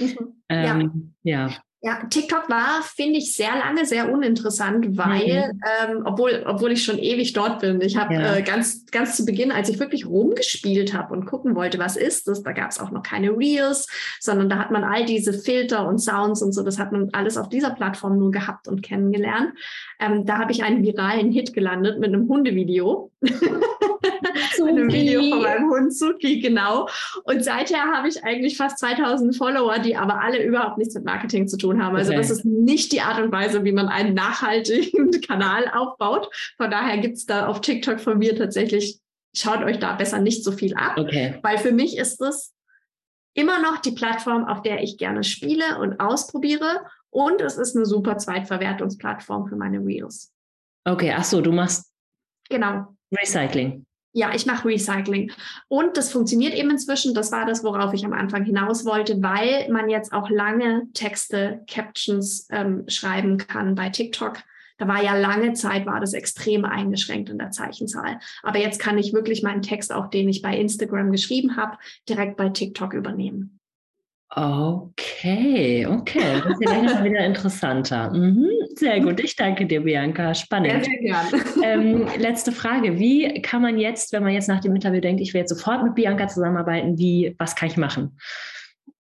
Mhm. 0.00 0.06
Mhm. 0.06 0.42
Ähm, 0.48 1.14
ja. 1.22 1.48
ja. 1.48 1.62
Ja, 1.80 2.00
TikTok 2.10 2.50
war, 2.50 2.82
finde 2.82 3.18
ich, 3.18 3.34
sehr 3.34 3.54
lange 3.56 3.86
sehr 3.86 4.12
uninteressant, 4.12 4.96
weil, 4.96 5.52
mhm. 5.52 5.60
ähm, 5.88 6.02
obwohl, 6.06 6.42
obwohl 6.44 6.72
ich 6.72 6.82
schon 6.82 6.98
ewig 6.98 7.34
dort 7.34 7.60
bin, 7.60 7.80
ich 7.80 7.96
habe 7.96 8.14
ja. 8.14 8.34
äh, 8.34 8.42
ganz, 8.42 8.84
ganz 8.86 9.16
zu 9.16 9.24
Beginn, 9.24 9.52
als 9.52 9.68
ich 9.68 9.78
wirklich 9.78 10.04
rumgespielt 10.04 10.92
habe 10.92 11.14
und 11.14 11.26
gucken 11.26 11.54
wollte, 11.54 11.78
was 11.78 11.96
ist 11.96 12.26
das, 12.26 12.42
da 12.42 12.50
gab 12.50 12.72
es 12.72 12.80
auch 12.80 12.90
noch 12.90 13.04
keine 13.04 13.30
Reels, 13.30 13.86
sondern 14.18 14.48
da 14.48 14.58
hat 14.58 14.72
man 14.72 14.82
all 14.82 15.04
diese 15.04 15.32
Filter 15.32 15.86
und 15.86 15.98
Sounds 15.98 16.42
und 16.42 16.52
so, 16.52 16.64
das 16.64 16.80
hat 16.80 16.90
man 16.90 17.10
alles 17.12 17.36
auf 17.36 17.48
dieser 17.48 17.70
Plattform 17.70 18.18
nur 18.18 18.32
gehabt 18.32 18.66
und 18.66 18.82
kennengelernt. 18.82 19.52
Ähm, 20.00 20.26
da 20.26 20.38
habe 20.38 20.50
ich 20.50 20.64
einen 20.64 20.82
viralen 20.82 21.30
Hit 21.30 21.54
gelandet 21.54 22.00
mit 22.00 22.12
einem 22.12 22.26
Hundevideo. 22.28 23.12
mit 24.60 24.76
einem 24.76 24.92
Video 24.92 25.20
von 25.20 25.42
meinem 25.42 25.70
Hund 25.70 25.94
Suki, 25.94 26.40
genau. 26.40 26.88
Und 27.24 27.44
seither 27.44 27.82
habe 27.84 28.08
ich 28.08 28.22
eigentlich 28.24 28.56
fast 28.56 28.78
2000 28.78 29.36
Follower, 29.36 29.78
die 29.78 29.96
aber 29.96 30.20
alle 30.20 30.42
überhaupt 30.42 30.78
nichts 30.78 30.94
mit 30.94 31.04
Marketing 31.04 31.48
zu 31.48 31.56
tun 31.56 31.82
haben. 31.82 31.96
Also 31.96 32.10
okay. 32.10 32.20
das 32.20 32.30
ist 32.30 32.44
nicht 32.44 32.92
die 32.92 33.00
Art 33.00 33.22
und 33.22 33.32
Weise, 33.32 33.64
wie 33.64 33.72
man 33.72 33.88
einen 33.88 34.14
nachhaltigen 34.14 35.20
Kanal 35.26 35.70
aufbaut. 35.72 36.28
Von 36.56 36.70
daher 36.70 36.98
gibt 36.98 37.16
es 37.16 37.26
da 37.26 37.46
auf 37.46 37.60
TikTok 37.60 38.00
von 38.00 38.18
mir 38.18 38.36
tatsächlich, 38.36 39.00
schaut 39.34 39.62
euch 39.64 39.78
da 39.78 39.94
besser 39.94 40.20
nicht 40.20 40.44
so 40.44 40.52
viel 40.52 40.74
ab. 40.74 40.98
Okay. 40.98 41.38
Weil 41.42 41.58
für 41.58 41.72
mich 41.72 41.96
ist 41.96 42.20
es 42.20 42.54
immer 43.34 43.60
noch 43.60 43.78
die 43.78 43.92
Plattform, 43.92 44.44
auf 44.44 44.62
der 44.62 44.82
ich 44.82 44.98
gerne 44.98 45.24
spiele 45.24 45.78
und 45.78 46.00
ausprobiere. 46.00 46.82
Und 47.10 47.40
es 47.40 47.56
ist 47.56 47.76
eine 47.76 47.86
super 47.86 48.18
Zweitverwertungsplattform 48.18 49.48
für 49.48 49.56
meine 49.56 49.78
Reels. 49.78 50.32
Okay, 50.84 51.14
ach 51.16 51.24
so, 51.24 51.40
du 51.40 51.52
machst 51.52 51.92
genau 52.48 52.94
Recycling. 53.12 53.86
Ja, 54.12 54.34
ich 54.34 54.46
mache 54.46 54.68
Recycling. 54.68 55.30
Und 55.68 55.96
das 55.96 56.10
funktioniert 56.10 56.54
eben 56.54 56.70
inzwischen. 56.70 57.14
Das 57.14 57.30
war 57.30 57.44
das, 57.44 57.62
worauf 57.62 57.92
ich 57.92 58.04
am 58.04 58.14
Anfang 58.14 58.44
hinaus 58.44 58.84
wollte, 58.84 59.22
weil 59.22 59.68
man 59.70 59.90
jetzt 59.90 60.12
auch 60.12 60.30
lange 60.30 60.88
Texte, 60.94 61.62
Captions 61.70 62.48
ähm, 62.50 62.84
schreiben 62.88 63.36
kann 63.36 63.74
bei 63.74 63.90
TikTok. 63.90 64.38
Da 64.78 64.86
war 64.86 65.02
ja 65.02 65.16
lange 65.16 65.52
Zeit, 65.54 65.86
war 65.86 66.00
das 66.00 66.14
extrem 66.14 66.64
eingeschränkt 66.64 67.28
in 67.28 67.38
der 67.38 67.50
Zeichenzahl. 67.50 68.20
Aber 68.42 68.58
jetzt 68.58 68.80
kann 68.80 68.96
ich 68.96 69.12
wirklich 69.12 69.42
meinen 69.42 69.62
Text, 69.62 69.92
auch 69.92 70.08
den 70.08 70.28
ich 70.28 70.40
bei 70.40 70.56
Instagram 70.56 71.10
geschrieben 71.10 71.56
habe, 71.56 71.76
direkt 72.08 72.36
bei 72.36 72.48
TikTok 72.48 72.94
übernehmen. 72.94 73.57
Okay, 74.30 75.86
okay. 75.86 76.42
Das 76.44 76.52
ist 76.52 76.60
ja 76.60 76.80
gleich 76.80 77.04
wieder 77.04 77.24
interessanter. 77.24 78.12
Mhm, 78.12 78.48
sehr 78.74 79.00
gut. 79.00 79.20
Ich 79.20 79.34
danke 79.36 79.66
dir, 79.66 79.80
Bianca. 79.80 80.34
Spannend. 80.34 80.84
Sehr, 80.84 80.84
sehr 80.84 80.98
gern. 80.98 81.44
Ähm, 81.64 82.06
letzte 82.18 82.52
Frage. 82.52 82.98
Wie 82.98 83.40
kann 83.42 83.62
man 83.62 83.78
jetzt, 83.78 84.12
wenn 84.12 84.22
man 84.22 84.32
jetzt 84.32 84.48
nach 84.48 84.60
dem 84.60 84.74
Interview 84.74 85.00
denkt, 85.00 85.20
ich 85.20 85.32
will 85.32 85.40
jetzt 85.40 85.50
sofort 85.50 85.82
mit 85.82 85.94
Bianca 85.94 86.28
zusammenarbeiten, 86.28 86.98
wie, 86.98 87.34
was 87.38 87.56
kann 87.56 87.68
ich 87.68 87.76
machen? 87.76 88.16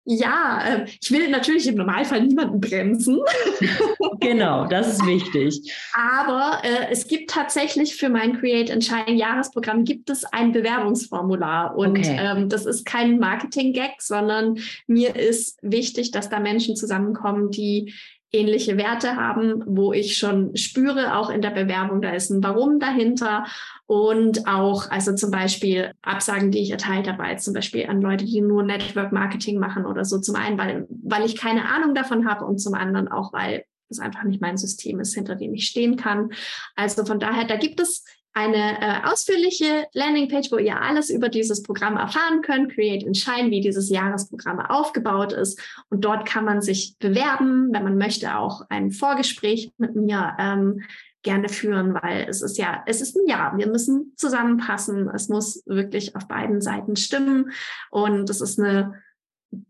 Ja, 0.10 0.64
äh, 0.66 0.86
ich 1.02 1.12
will 1.12 1.30
natürlich 1.30 1.68
im 1.68 1.76
Normalfall 1.76 2.22
niemanden 2.22 2.62
bremsen. 2.62 3.20
genau, 4.22 4.66
das 4.66 4.94
ist 4.94 5.06
wichtig. 5.06 5.76
Aber 5.94 6.62
äh, 6.64 6.90
es 6.90 7.08
gibt 7.08 7.30
tatsächlich 7.30 7.98
für 7.98 8.08
mein 8.08 8.40
Create 8.40 8.72
and 8.72 8.86
Shine 8.86 9.18
Jahresprogramm 9.18 9.84
gibt 9.84 10.10
es 10.10 10.24
ein 10.24 10.54
Bewerbungsformular 10.54 11.76
und 11.76 11.98
okay. 11.98 12.18
ähm, 12.22 12.48
das 12.48 12.66
ist 12.66 12.86
kein 12.86 13.20
Marketing-Gag, 13.20 13.96
sondern 14.02 14.60
mir 14.88 15.14
ist 15.14 15.60
wichtig, 15.62 16.12
dass 16.12 16.30
da 16.30 16.40
Menschen 16.40 16.78
zusammenkommen, 16.78 17.52
die 17.52 17.94
ähnliche 18.32 18.78
Werte 18.78 19.16
haben, 19.16 19.64
wo 19.66 19.94
ich 19.94 20.18
schon 20.18 20.56
spüre, 20.56 21.16
auch 21.16 21.30
in 21.30 21.42
der 21.42 21.52
Bewerbung, 21.52 22.02
da 22.02 22.12
ist 22.12 22.30
ein 22.30 22.44
Warum 22.44 22.80
dahinter 22.80 23.46
und 23.86 24.48
auch, 24.48 24.90
also 24.92 25.16
zum 25.16 25.32
Beispiel 25.32 25.92
Absagen, 26.02 26.52
die 26.52 26.60
ich 26.60 26.72
erteilt 26.72 27.08
habe, 27.08 27.38
zum 27.38 27.54
Beispiel 27.54 27.88
an 27.88 28.02
Leute, 28.02 28.26
die 28.26 28.42
nur 28.42 28.64
Network 28.64 29.14
Marketing 29.14 29.60
machen 29.60 29.86
oder 29.86 30.04
so. 30.04 30.20
Zum 30.20 30.36
einen, 30.36 30.58
weil, 30.58 30.88
weil 30.90 31.26
ich 31.26 31.38
keine 31.38 31.70
Ahnung 31.70 31.96
davon 31.96 32.30
habe 32.30 32.46
und 32.46 32.60
zum 32.60 32.74
anderen 32.74 33.08
auch, 33.08 33.32
weil 33.32 33.64
es 33.90 34.00
einfach 34.00 34.24
nicht 34.24 34.42
mein 34.42 34.58
System 34.58 35.00
ist, 35.00 35.16
hinter 35.16 35.36
dem 35.36 35.54
ich 35.54 35.68
stehen 35.68 35.96
kann. 35.96 36.32
Also 36.76 37.06
von 37.06 37.20
daher, 37.20 37.46
da 37.46 37.56
gibt 37.56 37.80
es 37.80 38.04
eine 38.34 38.82
äh, 38.82 39.08
ausführliche 39.08 39.88
Landingpage, 39.94 40.52
wo 40.52 40.58
ihr 40.58 40.80
alles 40.80 41.10
über 41.10 41.30
dieses 41.30 41.64
Programm 41.64 41.98
erfahren 41.98 42.42
könnt, 42.42 42.74
Create 42.74 43.06
and 43.06 43.18
Shine, 43.18 43.50
wie 43.50 43.62
dieses 43.62 43.90
Jahresprogramm 43.90 44.60
aufgebaut 44.60 45.34
ist. 45.34 45.60
Und 45.90 46.06
dort 46.06 46.28
kann 46.28 46.46
man 46.46 46.62
sich 46.62 46.96
bewerben, 47.00 47.70
wenn 47.74 47.84
man 47.84 47.98
möchte, 47.98 48.38
auch 48.38 48.62
ein 48.70 48.92
Vorgespräch 48.92 49.72
mit 49.78 49.96
mir 49.96 50.36
ähm, 50.38 50.84
gerne 51.24 51.50
führen, 51.50 51.94
weil 51.96 52.28
es 52.30 52.42
ist 52.42 52.58
ja, 52.58 52.84
es 52.86 53.02
ist 53.02 53.18
ein 53.18 53.28
Jahr. 53.28 53.58
Wir 53.58 53.68
müssen 53.68 54.14
zusammenpassen. 54.16 55.10
Es 55.10 55.30
muss 55.30 55.64
wirklich 55.66 56.16
auf 56.16 56.28
beiden 56.28 56.62
Seiten 56.62 56.96
stimmen. 56.96 57.52
Und 57.90 58.30
es 58.30 58.40
ist 58.40 58.60
eine 58.60 58.94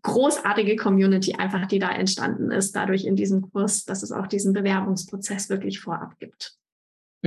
großartige 0.03 0.75
Community 0.75 1.35
einfach, 1.35 1.67
die 1.67 1.79
da 1.79 1.89
entstanden 1.91 2.51
ist, 2.51 2.75
dadurch 2.75 3.05
in 3.05 3.15
diesem 3.15 3.49
Kurs, 3.51 3.85
dass 3.85 4.03
es 4.03 4.11
auch 4.11 4.27
diesen 4.27 4.53
Bewerbungsprozess 4.53 5.49
wirklich 5.49 5.79
vorab 5.79 6.17
gibt. 6.19 6.57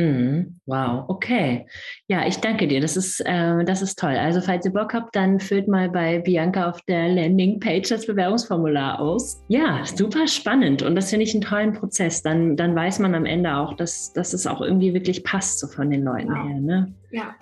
Mhm. 0.01 0.61
Wow, 0.67 1.05
okay. 1.09 1.67
Ja, 2.09 2.27
ich 2.27 2.39
danke 2.39 2.67
dir. 2.67 2.81
Das 2.81 2.97
ist, 2.97 3.21
äh, 3.21 3.65
das 3.65 3.83
ist 3.83 3.99
toll. 3.99 4.17
Also, 4.17 4.41
falls 4.41 4.65
ihr 4.65 4.73
Bock 4.73 4.95
habt, 4.95 5.15
dann 5.15 5.41
füllt 5.41 5.69
mal 5.69 5.91
bei 5.91 6.21
Bianca 6.21 6.71
auf 6.71 6.81
der 6.83 7.09
Landingpage 7.09 7.89
das 7.89 8.07
Bewerbungsformular 8.07 8.99
aus. 8.99 9.43
Ja, 9.49 9.85
super 9.85 10.27
spannend. 10.27 10.83
Und 10.83 10.95
das 10.95 11.11
finde 11.11 11.25
ich 11.25 11.35
einen 11.35 11.43
tollen 11.43 11.73
Prozess. 11.73 12.23
Dann, 12.23 12.57
dann 12.57 12.75
weiß 12.75 12.99
man 13.01 13.15
am 13.15 13.27
Ende 13.27 13.55
auch, 13.55 13.75
dass, 13.75 14.13
dass 14.13 14.33
es 14.33 14.47
auch 14.47 14.61
irgendwie 14.61 14.95
wirklich 14.95 15.23
passt, 15.25 15.59
so 15.61 15.67
von 15.67 15.91
den 15.91 16.05
Leuten 16.05 16.31
wow. 16.31 16.49
her. 16.49 16.61
Ne? 16.61 16.95
Ja. 17.11 17.35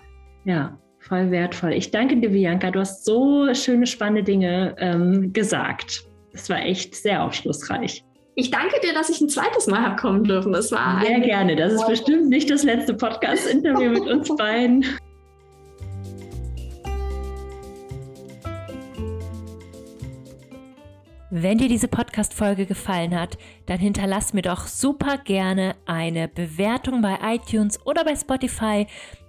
Ja, 0.44 0.78
voll 1.00 1.30
wertvoll. 1.30 1.72
Ich 1.72 1.90
danke 1.90 2.16
dir, 2.16 2.30
Bianca. 2.30 2.70
Du 2.70 2.80
hast 2.80 3.04
so 3.04 3.52
schöne, 3.54 3.86
spannende 3.86 4.24
Dinge 4.24 4.74
ähm, 4.78 5.32
gesagt. 5.32 6.04
Das 6.32 6.48
war 6.48 6.60
echt 6.60 6.94
sehr 6.94 7.22
aufschlussreich. 7.22 8.04
Ich 8.40 8.52
danke 8.52 8.78
dir, 8.80 8.94
dass 8.94 9.10
ich 9.10 9.20
ein 9.20 9.28
zweites 9.28 9.66
Mal 9.66 9.82
habe 9.82 9.96
kommen 9.96 10.22
dürfen. 10.22 10.52
Das 10.52 10.70
war 10.70 11.04
sehr 11.04 11.18
gerne. 11.18 11.56
Das 11.56 11.72
ist 11.72 11.84
bestimmt 11.88 12.28
nicht 12.28 12.48
das 12.48 12.62
letzte 12.62 12.94
Podcast-Interview 12.94 13.90
mit 13.90 14.06
uns 14.06 14.28
beiden. 14.36 14.84
Wenn 21.30 21.58
dir 21.58 21.68
diese 21.68 21.88
Podcast-Folge 21.88 22.66
gefallen 22.66 23.18
hat, 23.18 23.38
dann 23.66 23.80
hinterlass 23.80 24.32
mir 24.32 24.42
doch 24.42 24.68
super 24.68 25.18
gerne 25.18 25.74
eine 25.84 26.28
Bewertung 26.28 27.02
bei 27.02 27.18
iTunes 27.34 27.84
oder 27.86 28.04
bei 28.04 28.14
Spotify. 28.14 28.86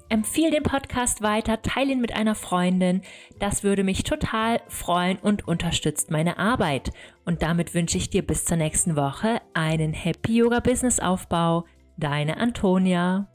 Empfehle 0.10 0.50
den 0.50 0.64
Podcast 0.64 1.22
weiter, 1.22 1.62
teile 1.62 1.92
ihn 1.92 2.02
mit 2.02 2.16
einer 2.16 2.34
Freundin. 2.34 3.02
Das 3.40 3.64
würde 3.64 3.84
mich 3.84 4.04
total 4.04 4.60
freuen 4.68 5.20
und 5.20 5.48
unterstützt 5.48 6.10
meine 6.10 6.40
Arbeit. 6.40 6.92
Und 7.26 7.44
damit 7.44 7.76
wünsche 7.76 7.98
ich 7.98 8.10
dir 8.10 8.26
bis 8.26 8.44
zur 8.44 8.58
nächsten 8.58 8.96
Woche 8.96 9.40
einen 9.54 9.94
Happy 9.94 10.38
Yoga 10.38 10.62
Business 10.62 11.00
Aufbau. 11.00 11.66
Deine 11.98 12.38
Antonia. 12.38 13.28